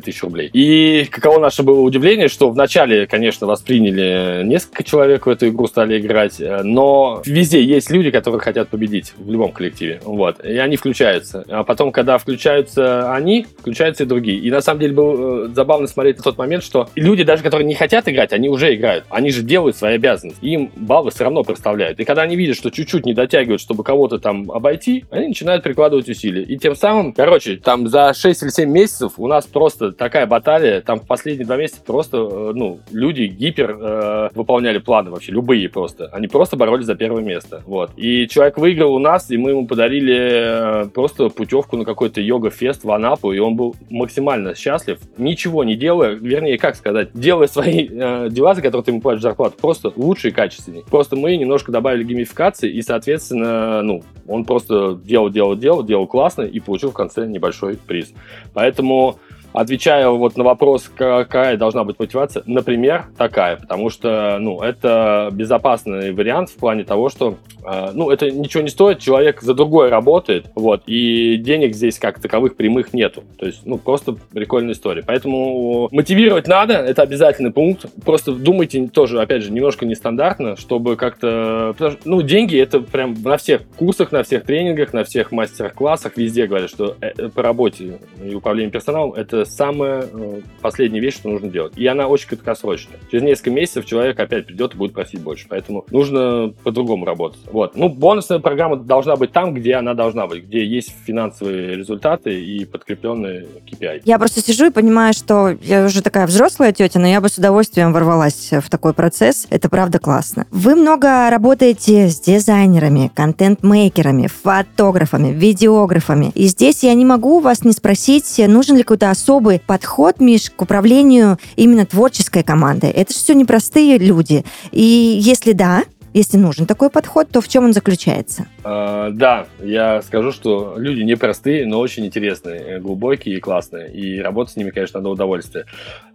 тысяч 0.01 0.23
рублей. 0.23 0.49
И 0.53 1.05
каково 1.11 1.39
наше 1.39 1.63
было 1.63 1.81
удивление, 1.81 2.29
что 2.29 2.49
вначале, 2.49 3.05
конечно, 3.05 3.45
восприняли 3.47 4.43
несколько 4.45 4.85
человек 4.85 5.25
в 5.25 5.29
эту 5.29 5.49
игру, 5.49 5.67
стали 5.67 5.99
играть, 5.99 6.41
но 6.63 7.21
везде 7.25 7.61
есть 7.61 7.91
люди, 7.91 8.11
которые 8.11 8.39
хотят 8.39 8.69
победить 8.69 9.13
в 9.17 9.29
любом 9.29 9.51
коллективе. 9.51 9.99
Вот. 10.05 10.43
И 10.45 10.57
они 10.57 10.77
включаются. 10.77 11.43
А 11.49 11.65
потом, 11.65 11.91
когда 11.91 12.17
включаются 12.17 13.13
они, 13.13 13.45
включаются 13.59 14.03
и 14.03 14.05
другие. 14.05 14.39
И 14.39 14.49
на 14.49 14.61
самом 14.61 14.79
деле 14.79 14.93
было 14.93 15.47
э, 15.47 15.49
забавно 15.53 15.87
смотреть 15.87 16.17
на 16.17 16.23
тот 16.23 16.37
момент, 16.37 16.63
что 16.63 16.87
люди 16.95 17.23
даже 17.23 17.40
даже 17.41 17.43
которые 17.43 17.67
не 17.67 17.75
хотят 17.75 18.07
играть, 18.07 18.33
они 18.33 18.49
уже 18.49 18.73
играют. 18.75 19.05
Они 19.09 19.31
же 19.31 19.41
делают 19.41 19.75
свои 19.75 19.95
обязанности. 19.95 20.43
Им 20.45 20.71
баллы 20.75 21.11
все 21.11 21.23
равно 21.23 21.43
проставляют. 21.43 21.99
И 21.99 22.05
когда 22.05 22.21
они 22.21 22.35
видят, 22.35 22.55
что 22.55 22.69
чуть-чуть 22.69 23.05
не 23.05 23.13
дотягивают, 23.13 23.61
чтобы 23.61 23.83
кого-то 23.83 24.19
там 24.19 24.51
обойти, 24.51 25.05
они 25.09 25.29
начинают 25.29 25.63
прикладывать 25.63 26.07
усилия. 26.09 26.43
И 26.43 26.57
тем 26.57 26.75
самым, 26.75 27.13
короче, 27.13 27.57
там 27.57 27.87
за 27.87 28.13
6 28.13 28.43
или 28.43 28.49
7 28.49 28.69
месяцев 28.69 29.13
у 29.17 29.27
нас 29.27 29.45
просто 29.45 29.91
такая 29.91 30.27
баталия, 30.27 30.81
там 30.81 30.99
в 30.99 31.07
последние 31.07 31.45
два 31.45 31.57
месяца 31.57 31.81
просто, 31.85 32.17
э, 32.17 32.51
ну, 32.53 32.79
люди 32.91 33.23
гипер 33.23 33.77
э, 33.79 34.29
выполняли 34.35 34.77
планы 34.77 35.11
вообще, 35.11 35.31
любые 35.31 35.69
просто. 35.69 36.09
Они 36.11 36.27
просто 36.27 36.55
боролись 36.57 36.85
за 36.85 36.95
первое 36.95 37.23
место. 37.23 37.63
Вот. 37.65 37.91
И 37.97 38.27
человек 38.27 38.57
выиграл 38.57 38.93
у 38.93 38.99
нас, 38.99 39.31
и 39.31 39.37
мы 39.37 39.51
ему 39.51 39.67
подарили 39.67 40.83
э, 40.83 40.89
просто 40.93 41.29
путевку 41.29 41.77
на 41.77 41.85
какой-то 41.85 42.21
йога-фест 42.21 42.83
в 42.83 42.91
Анапу, 42.91 43.31
и 43.31 43.39
он 43.39 43.55
был 43.55 43.75
максимально 43.89 44.55
счастлив, 44.55 44.99
ничего 45.17 45.63
не 45.63 45.75
делая, 45.75 46.11
вернее, 46.11 46.57
как 46.57 46.75
сказать, 46.75 47.09
делая 47.13 47.30
свои 47.47 47.87
э, 47.89 48.29
дела, 48.29 48.53
за 48.55 48.61
которые 48.61 48.83
ты 48.83 48.91
ему 48.91 49.01
платишь 49.01 49.21
зарплату, 49.21 49.55
просто 49.59 49.91
лучше 49.95 50.29
и 50.29 50.31
качественнее. 50.31 50.83
Просто 50.89 51.15
мы 51.15 51.35
немножко 51.35 51.71
добавили 51.71 52.03
геймификации, 52.03 52.71
и, 52.71 52.81
соответственно, 52.81 53.81
ну, 53.81 54.03
он 54.27 54.45
просто 54.45 54.99
делал, 55.03 55.29
делал, 55.29 55.55
делал, 55.55 55.83
делал 55.83 56.07
классно 56.07 56.43
и 56.43 56.59
получил 56.59 56.91
в 56.91 56.93
конце 56.93 57.25
небольшой 57.25 57.77
приз. 57.77 58.13
Поэтому 58.53 59.19
Отвечая 59.53 60.09
вот 60.09 60.37
на 60.37 60.43
вопрос, 60.43 60.89
какая 60.95 61.57
должна 61.57 61.83
быть 61.83 61.99
мотивация, 61.99 62.43
например, 62.45 63.05
такая, 63.17 63.57
потому 63.57 63.89
что, 63.89 64.37
ну, 64.39 64.61
это 64.61 65.29
безопасный 65.31 66.13
вариант 66.13 66.49
в 66.49 66.55
плане 66.55 66.85
того, 66.85 67.09
что, 67.09 67.35
э, 67.65 67.91
ну, 67.93 68.09
это 68.09 68.31
ничего 68.31 68.63
не 68.63 68.69
стоит, 68.69 68.99
человек 68.99 69.41
за 69.41 69.53
другое 69.53 69.89
работает, 69.89 70.45
вот, 70.55 70.83
и 70.85 71.35
денег 71.35 71.75
здесь 71.75 71.99
как 71.99 72.19
таковых 72.19 72.55
прямых 72.55 72.93
нету, 72.93 73.23
то 73.37 73.45
есть, 73.45 73.61
ну, 73.65 73.77
просто 73.77 74.13
прикольная 74.13 74.73
история. 74.73 75.03
Поэтому 75.05 75.89
мотивировать 75.91 76.47
надо, 76.47 76.75
это 76.75 77.01
обязательный 77.01 77.51
пункт, 77.51 77.85
просто 78.05 78.31
думайте 78.31 78.87
тоже, 78.87 79.21
опять 79.21 79.43
же, 79.43 79.51
немножко 79.51 79.85
нестандартно, 79.85 80.55
чтобы 80.55 80.95
как-то, 80.95 81.75
ну, 82.05 82.21
деньги 82.21 82.57
это 82.57 82.79
прям 82.79 83.15
на 83.21 83.35
всех 83.35 83.63
курсах, 83.77 84.13
на 84.13 84.23
всех 84.23 84.45
тренингах, 84.45 84.93
на 84.93 85.03
всех 85.03 85.33
мастер-классах, 85.33 86.13
везде 86.15 86.47
говорят, 86.47 86.69
что 86.69 86.95
э, 87.01 87.29
по 87.29 87.41
работе 87.41 87.99
и 88.23 88.33
управлению 88.33 88.71
персоналом 88.71 89.11
это 89.11 89.40
самая 89.45 90.05
э, 90.11 90.41
последняя 90.61 90.99
вещь, 90.99 91.15
что 91.15 91.29
нужно 91.29 91.49
делать. 91.49 91.73
И 91.77 91.85
она 91.87 92.07
очень 92.07 92.27
краткосрочная. 92.29 92.99
Через 93.09 93.23
несколько 93.23 93.51
месяцев 93.51 93.85
человек 93.85 94.19
опять 94.19 94.45
придет 94.45 94.73
и 94.73 94.77
будет 94.77 94.93
просить 94.93 95.21
больше. 95.21 95.45
Поэтому 95.49 95.85
нужно 95.91 96.53
по-другому 96.63 97.05
работать. 97.05 97.39
Вот. 97.51 97.75
Ну, 97.75 97.89
бонусная 97.89 98.39
программа 98.39 98.77
должна 98.77 99.15
быть 99.15 99.31
там, 99.31 99.53
где 99.53 99.75
она 99.75 99.93
должна 99.93 100.27
быть, 100.27 100.43
где 100.43 100.65
есть 100.65 100.93
финансовые 101.05 101.75
результаты 101.75 102.43
и 102.43 102.65
подкрепленные 102.65 103.47
KPI. 103.69 104.01
Я 104.05 104.17
просто 104.17 104.41
сижу 104.41 104.67
и 104.67 104.71
понимаю, 104.71 105.13
что 105.13 105.49
я 105.61 105.85
уже 105.85 106.01
такая 106.01 106.27
взрослая 106.27 106.71
тетя, 106.71 106.99
но 106.99 107.07
я 107.07 107.21
бы 107.21 107.29
с 107.29 107.37
удовольствием 107.37 107.93
ворвалась 107.93 108.49
в 108.51 108.69
такой 108.69 108.93
процесс. 108.93 109.47
Это 109.49 109.69
правда 109.69 109.99
классно. 109.99 110.47
Вы 110.51 110.75
много 110.75 111.29
работаете 111.29 112.07
с 112.07 112.19
дизайнерами, 112.19 113.11
контент-мейкерами, 113.13 114.27
фотографами, 114.27 115.31
видеографами. 115.31 116.31
И 116.35 116.47
здесь 116.47 116.83
я 116.83 116.93
не 116.93 117.05
могу 117.05 117.39
вас 117.39 117.63
не 117.63 117.71
спросить, 117.71 118.41
нужен 118.47 118.77
ли 118.77 118.83
какой-то 118.83 119.09
особый 119.09 119.30
особый 119.31 119.59
подход, 119.59 120.19
Миш, 120.19 120.49
к 120.49 120.61
управлению 120.61 121.37
именно 121.55 121.85
творческой 121.85 122.43
командой. 122.43 122.89
Это 122.89 123.13
же 123.13 123.19
все 123.19 123.33
непростые 123.33 123.97
люди. 123.97 124.43
И 124.71 124.81
если 125.21 125.53
да, 125.53 125.83
если 126.13 126.37
нужен 126.37 126.65
такой 126.65 126.89
подход, 126.89 127.29
то 127.29 127.41
в 127.41 127.47
чем 127.47 127.65
он 127.65 127.73
заключается? 127.73 128.47
Uh, 128.63 129.11
да, 129.11 129.47
я 129.63 130.01
скажу, 130.01 130.31
что 130.31 130.75
люди 130.77 131.01
непростые, 131.01 131.65
но 131.65 131.79
очень 131.79 132.05
интересные, 132.05 132.79
глубокие 132.79 133.37
и 133.37 133.39
классные. 133.39 133.91
И 133.91 134.19
работать 134.19 134.53
с 134.53 134.57
ними, 134.57 134.71
конечно, 134.71 134.99
надо 134.99 135.09
удовольствие. 135.09 135.65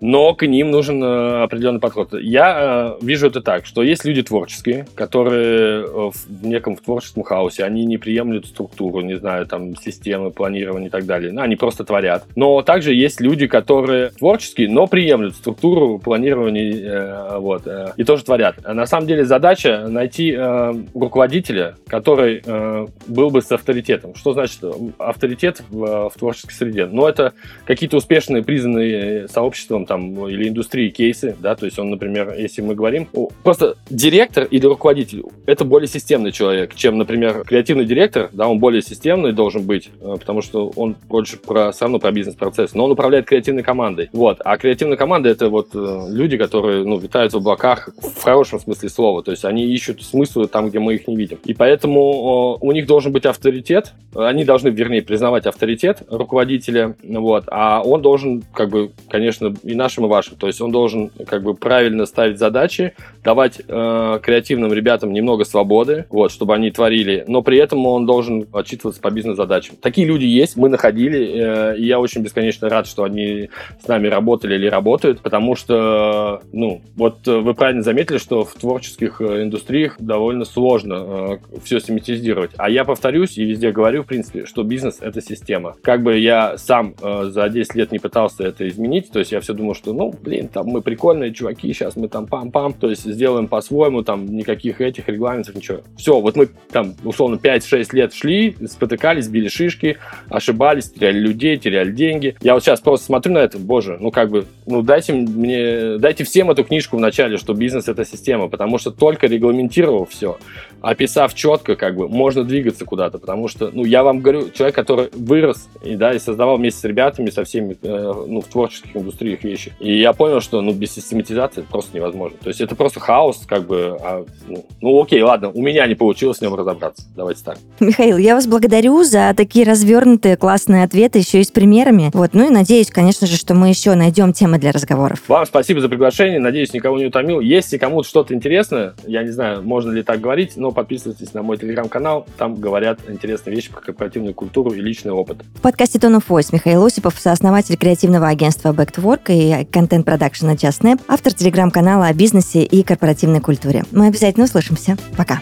Но 0.01 0.35
к 0.35 0.47
ним 0.47 0.71
нужен 0.71 1.03
uh, 1.03 1.43
определенный 1.43 1.81
подход. 1.81 2.15
Я 2.15 2.97
uh, 3.01 3.05
вижу 3.05 3.29
это 3.29 3.41
так, 3.41 3.67
что 3.67 3.83
есть 3.83 4.05
люди 4.05 4.23
творческие, 4.23 4.87
которые 4.95 5.87
в 5.87 6.45
неком 6.45 6.77
творческом 6.77 7.23
хаосе, 7.23 7.65
они 7.65 7.85
не 7.85 7.97
приемлют 7.97 8.47
структуру, 8.47 9.01
не 9.01 9.17
знаю, 9.17 9.47
там, 9.47 9.77
системы 9.77 10.31
планирования 10.31 10.89
и 10.89 10.91
так 10.91 11.07
далее. 11.07 11.33
Ну, 11.33 11.41
они 11.41 11.57
просто 11.57 11.85
творят. 11.85 12.25
Но 12.37 12.63
также 12.63 12.95
есть 12.95 13.21
люди, 13.21 13.47
которые 13.47 14.11
творческие, 14.11 14.69
но 14.69 14.87
приемлют 14.87 15.35
структуру 15.37 15.99
планирования, 15.99 17.39
вот, 17.39 17.67
и 17.97 18.05
тоже 18.05 18.25
творят. 18.25 18.57
На 18.65 18.87
самом 18.87 19.07
деле 19.07 19.25
задача 19.25 19.86
найти 19.89 20.35
э, 20.37 20.75
руководителя, 20.95 21.77
который 21.87 22.43
э, 22.45 22.87
был 23.07 23.31
бы 23.31 23.43
с 23.43 23.51
авторитетом. 23.53 24.15
Что 24.15 24.33
значит 24.33 24.59
э, 24.63 24.73
авторитет 24.99 25.63
в, 25.69 25.85
э, 25.85 26.11
в 26.11 26.19
творческой 26.19 26.53
среде? 26.53 26.87
Ну, 26.87 27.07
это 27.07 27.33
какие-то 27.65 27.97
успешные, 27.97 28.43
признанные 28.43 29.29
сообществом 29.29 29.87
там, 29.87 30.29
или 30.29 30.49
индустрией 30.49 30.91
кейсы, 30.91 31.37
да, 31.41 31.55
то 31.55 31.67
есть 31.67 31.79
он, 31.79 31.91
например, 31.91 32.35
если 32.37 32.63
мы 32.63 32.75
говорим, 32.75 33.09
просто 33.43 33.77
директор 33.91 34.45
или 34.45 34.67
руководитель— 34.67 35.23
это 35.47 35.65
более 35.65 35.89
системный 35.89 36.33
человек, 36.33 36.75
чем, 36.75 36.99
например, 36.99 37.45
креативный 37.45 37.85
директор, 37.85 38.31
да, 38.33 38.49
он 38.49 38.59
более 38.59 38.83
системный 38.83 39.33
должен 39.33 39.67
быть, 39.67 39.91
э, 40.01 40.17
потому 40.19 40.43
что 40.43 40.73
он 40.77 40.97
больше 41.09 41.37
про, 41.37 41.73
все 41.73 41.85
равно 41.85 41.99
про 41.99 42.13
бизнес-процесс, 42.13 42.75
но 42.75 42.85
он 42.85 42.93
управляет 42.93 43.27
креативной 43.27 43.63
командой, 43.63 44.09
вот, 44.13 44.41
а 44.45 44.57
креативная 44.57 44.97
команда— 44.97 45.29
это 45.31 45.49
вот 45.49 45.71
люди, 45.75 46.37
которые, 46.37 46.85
ну, 46.85 46.99
витают 46.99 47.33
в 47.33 47.37
облаках 47.37 47.89
в 47.97 48.23
хорошем 48.23 48.61
смысле 48.61 48.89
слова, 48.89 49.23
то 49.23 49.31
есть 49.31 49.45
они 49.45 49.67
ищут 49.77 50.03
смыслы 50.03 50.49
там, 50.49 50.69
где 50.71 50.79
мы 50.79 50.95
их 50.95 51.07
не 51.07 51.17
видим. 51.17 51.39
И 51.45 51.55
поэтому 51.55 52.59
у 52.61 52.73
них 52.73 52.87
должен 52.87 53.13
быть 53.13 53.27
авторитет, 53.27 53.93
они 54.15 54.45
должны, 54.45 54.69
вернее, 54.69 55.03
признавать 55.03 55.47
авторитет 55.47 56.03
руководителя, 56.11 56.97
вот, 57.03 57.45
а 57.49 57.83
он 57.83 58.03
должен, 58.03 58.43
как 58.53 58.71
бы, 58.71 58.91
конечно, 59.09 59.55
и 59.63 59.75
нашим, 59.75 60.07
и 60.07 60.09
вашим, 60.09 60.37
то 60.37 60.47
есть 60.47 60.61
он 60.61 60.71
должен, 60.71 61.11
как 61.27 61.43
бы, 61.43 61.55
правильно 61.55 62.07
ставить 62.07 62.39
задачи, 62.39 62.95
давать 63.23 63.61
э, 63.67 64.19
креативным 64.23 64.73
ребятам 64.73 65.13
немного 65.13 65.45
свободы, 65.45 66.07
вот, 66.11 66.33
чтобы 66.33 66.55
они 66.55 66.71
творили, 66.71 67.25
но 67.29 67.43
при 67.43 67.59
этом 67.59 67.87
он 67.87 68.07
должен 68.07 68.47
отчитываться 68.53 69.01
по 69.01 69.11
бизнес-задачам. 69.11 69.77
Такие 69.81 70.07
люди 70.07 70.25
есть, 70.25 70.57
мы 70.57 70.69
находили, 70.69 71.75
э, 71.75 71.79
и 71.79 71.87
я 71.87 72.01
очень 72.01 72.23
бесконечно 72.23 72.69
рад, 72.69 72.87
что 72.87 73.05
они 73.05 73.51
с 73.83 73.87
нами 73.87 74.09
работали 74.09 74.55
или 74.55 74.67
работают, 74.67 75.21
потому 75.21 75.57
что, 75.57 76.41
ну, 76.53 76.81
вот 76.97 77.27
вы 77.27 77.55
правильно 77.55 77.83
заметили, 77.83 78.19
что 78.19 78.45
в 78.45 78.55
творческих 78.55 79.21
индустриях 79.21 79.66
индустриях 79.67 79.97
довольно 79.99 80.45
сложно 80.45 81.39
э, 81.53 81.59
все 81.63 81.81
систематизировать. 81.81 82.53
А 82.57 82.71
я 82.71 82.85
повторюсь 82.85 83.37
и 83.39 83.45
везде 83.45 83.73
говорю, 83.73 84.03
в 84.03 84.07
принципе, 84.07 84.47
что 84.47 84.63
бизнес— 84.63 84.99
это 85.01 85.21
система. 85.21 85.77
Как 85.83 86.03
бы 86.03 86.19
я 86.19 86.57
сам 86.59 86.95
э, 87.01 87.25
за 87.31 87.49
10 87.49 87.75
лет 87.75 87.93
не 87.93 87.99
пытался 87.99 88.45
это 88.45 88.69
изменить, 88.69 89.11
то 89.11 89.19
есть 89.19 89.33
я 89.33 89.41
все 89.41 89.55
думал, 89.55 89.75
что, 89.75 89.93
ну, 89.93 90.15
блин, 90.23 90.49
там 90.49 90.67
мы 90.67 90.83
прикольные 90.83 91.33
чуваки, 91.33 91.73
сейчас 91.73 91.97
мы 91.97 92.09
там 92.09 92.27
пам-пам, 92.27 92.75
то 92.79 92.89
есть 92.89 93.05
сделаем 93.05 93.49
по-своему, 93.49 94.03
там 94.03 94.27
никаких 94.27 94.81
этих 94.81 95.09
регламентов, 95.09 95.55
ничего. 95.55 95.81
Все, 95.97 96.21
вот 96.21 96.37
мы 96.37 96.49
там, 96.71 96.95
условно, 97.05 97.37
5-6 97.37 97.89
лет 97.93 98.15
шли, 98.15 98.57
спотыкались, 98.67 99.29
били 99.29 99.49
шишки, 99.49 99.99
ошибались, 100.29 100.91
теряли 100.91 101.19
людей, 101.19 101.57
теряли 101.57 101.93
деньги. 101.93 102.37
Я 102.41 102.55
вот 102.55 102.63
сейчас 102.63 102.81
просто 102.81 103.07
смотрю 103.07 103.35
на 103.35 103.39
это, 103.39 103.59
боже, 103.59 103.99
ну 104.01 104.11
как 104.11 104.31
бы, 104.31 104.47
ну 104.67 104.83
дайте 104.83 105.13
мне, 105.13 105.99
дайте 105.99 106.25
всем 106.25 106.51
эту 106.51 106.65
книжку 106.65 106.97
в 106.97 107.01
начале, 107.01 107.37
что 107.37 107.55
бизнес 107.55 107.89
это 107.89 108.05
система, 108.05 108.49
потому 108.49 108.79
что 108.79 108.91
только 108.91 109.27
регламентировав 109.57 110.11
все, 110.11 110.37
описав 110.81 111.35
четко, 111.35 111.75
как 111.75 111.97
бы, 111.97 112.09
можно 112.09 112.45
двигаться 112.45 112.85
куда-то, 112.85 113.19
потому 113.19 113.49
что, 113.49 113.71
ну, 113.73 113.85
я 113.85 114.03
вам 114.03 114.21
говорю, 114.21 114.51
человек, 114.51 114.75
который 114.75 115.09
вырос 115.13 115.69
и, 115.83 115.97
да, 115.97 116.13
и 116.13 116.19
создавал 116.19 116.59
вместе 116.59 116.81
с 116.81 116.85
ребятами, 116.85 117.31
со 117.31 117.45
всеми, 117.45 117.77
э, 117.83 118.25
ну, 118.27 118.41
в 118.41 118.47
творческих 118.47 118.97
индустриях 118.97 119.43
вещи. 119.43 119.73
И 119.81 119.99
я 119.99 120.13
понял, 120.13 120.41
что, 120.41 120.61
ну, 120.61 120.73
без 120.73 120.93
систематизации 120.93 121.63
это 121.63 121.71
просто 121.71 121.97
невозможно. 121.97 122.39
То 122.41 122.49
есть 122.49 122.61
это 122.61 122.77
просто 122.77 123.01
хаос, 123.01 123.45
как 123.47 123.67
бы, 123.67 123.99
а, 124.01 124.25
ну, 124.47 124.65
ну, 124.81 125.03
окей, 125.03 125.23
ладно, 125.23 125.51
у 125.51 125.63
меня 125.63 125.87
не 125.87 125.95
получилось 125.95 126.39
с 126.39 126.41
ним 126.41 126.55
разобраться. 126.55 127.05
Давайте 127.17 127.43
так. 127.45 127.59
Михаил, 127.81 128.19
я 128.19 128.35
вас 128.35 128.47
благодарю 128.47 129.03
за 129.03 129.35
такие 129.37 129.67
развернутые, 129.67 130.37
классные 130.37 130.85
ответы, 130.85 131.19
еще 131.19 131.41
и 131.41 131.45
с 131.45 131.51
примерами. 131.51 132.11
Вот, 132.13 132.35
ну 132.35 132.47
и 132.47 132.51
надеюсь, 132.51 132.91
конечно 132.91 133.27
же, 133.27 133.37
что 133.37 133.55
мы 133.55 133.69
еще 133.69 133.95
найдем 133.95 134.33
темы 134.33 134.59
для 134.59 134.73
разговоров. 134.73 135.23
Вам 135.29 135.47
спасибо 135.47 135.81
за 135.81 135.89
приглашение, 135.89 136.39
надеюсь, 136.39 136.73
никого 136.73 136.99
не 136.99 137.07
утомил. 137.07 137.41
Если 137.41 137.79
кому-то 137.79 138.09
что-то 138.09 138.35
интересное, 138.35 138.95
я 139.07 139.23
не 139.23 139.31
знаю, 139.31 139.46
можно 139.63 139.91
ли 139.91 140.03
так 140.03 140.21
говорить, 140.21 140.57
но 140.57 140.71
подписывайтесь 140.71 141.35
на 141.35 141.43
мой 141.43 141.57
телеграм-канал, 141.59 142.27
там 142.39 142.55
говорят 142.55 143.01
интересные 143.09 143.55
вещи 143.55 143.71
про 143.71 143.81
корпоративную 143.81 144.35
культуру 144.35 144.73
и 144.73 144.81
личный 144.81 145.13
опыт. 145.13 145.39
В 145.55 145.61
подкасте 145.61 145.99
Tone 145.99 146.19
of 146.19 146.25
Voice 146.29 146.49
Михаил 146.53 146.85
Осипов, 146.85 147.19
сооснователь 147.19 147.77
креативного 147.77 148.29
агентства 148.29 148.73
Back 148.73 148.95
to 148.95 149.03
Work 149.03 149.33
и 149.33 149.65
контент-продакшена 149.65 150.55
Just 150.55 150.83
Snap, 150.83 151.01
автор 151.09 151.33
телеграм-канала 151.33 152.07
о 152.07 152.15
бизнесе 152.15 152.63
и 152.63 152.83
корпоративной 152.83 153.41
культуре. 153.41 153.85
Мы 153.93 154.07
обязательно 154.07 154.45
услышимся. 154.45 154.97
Пока. 155.17 155.39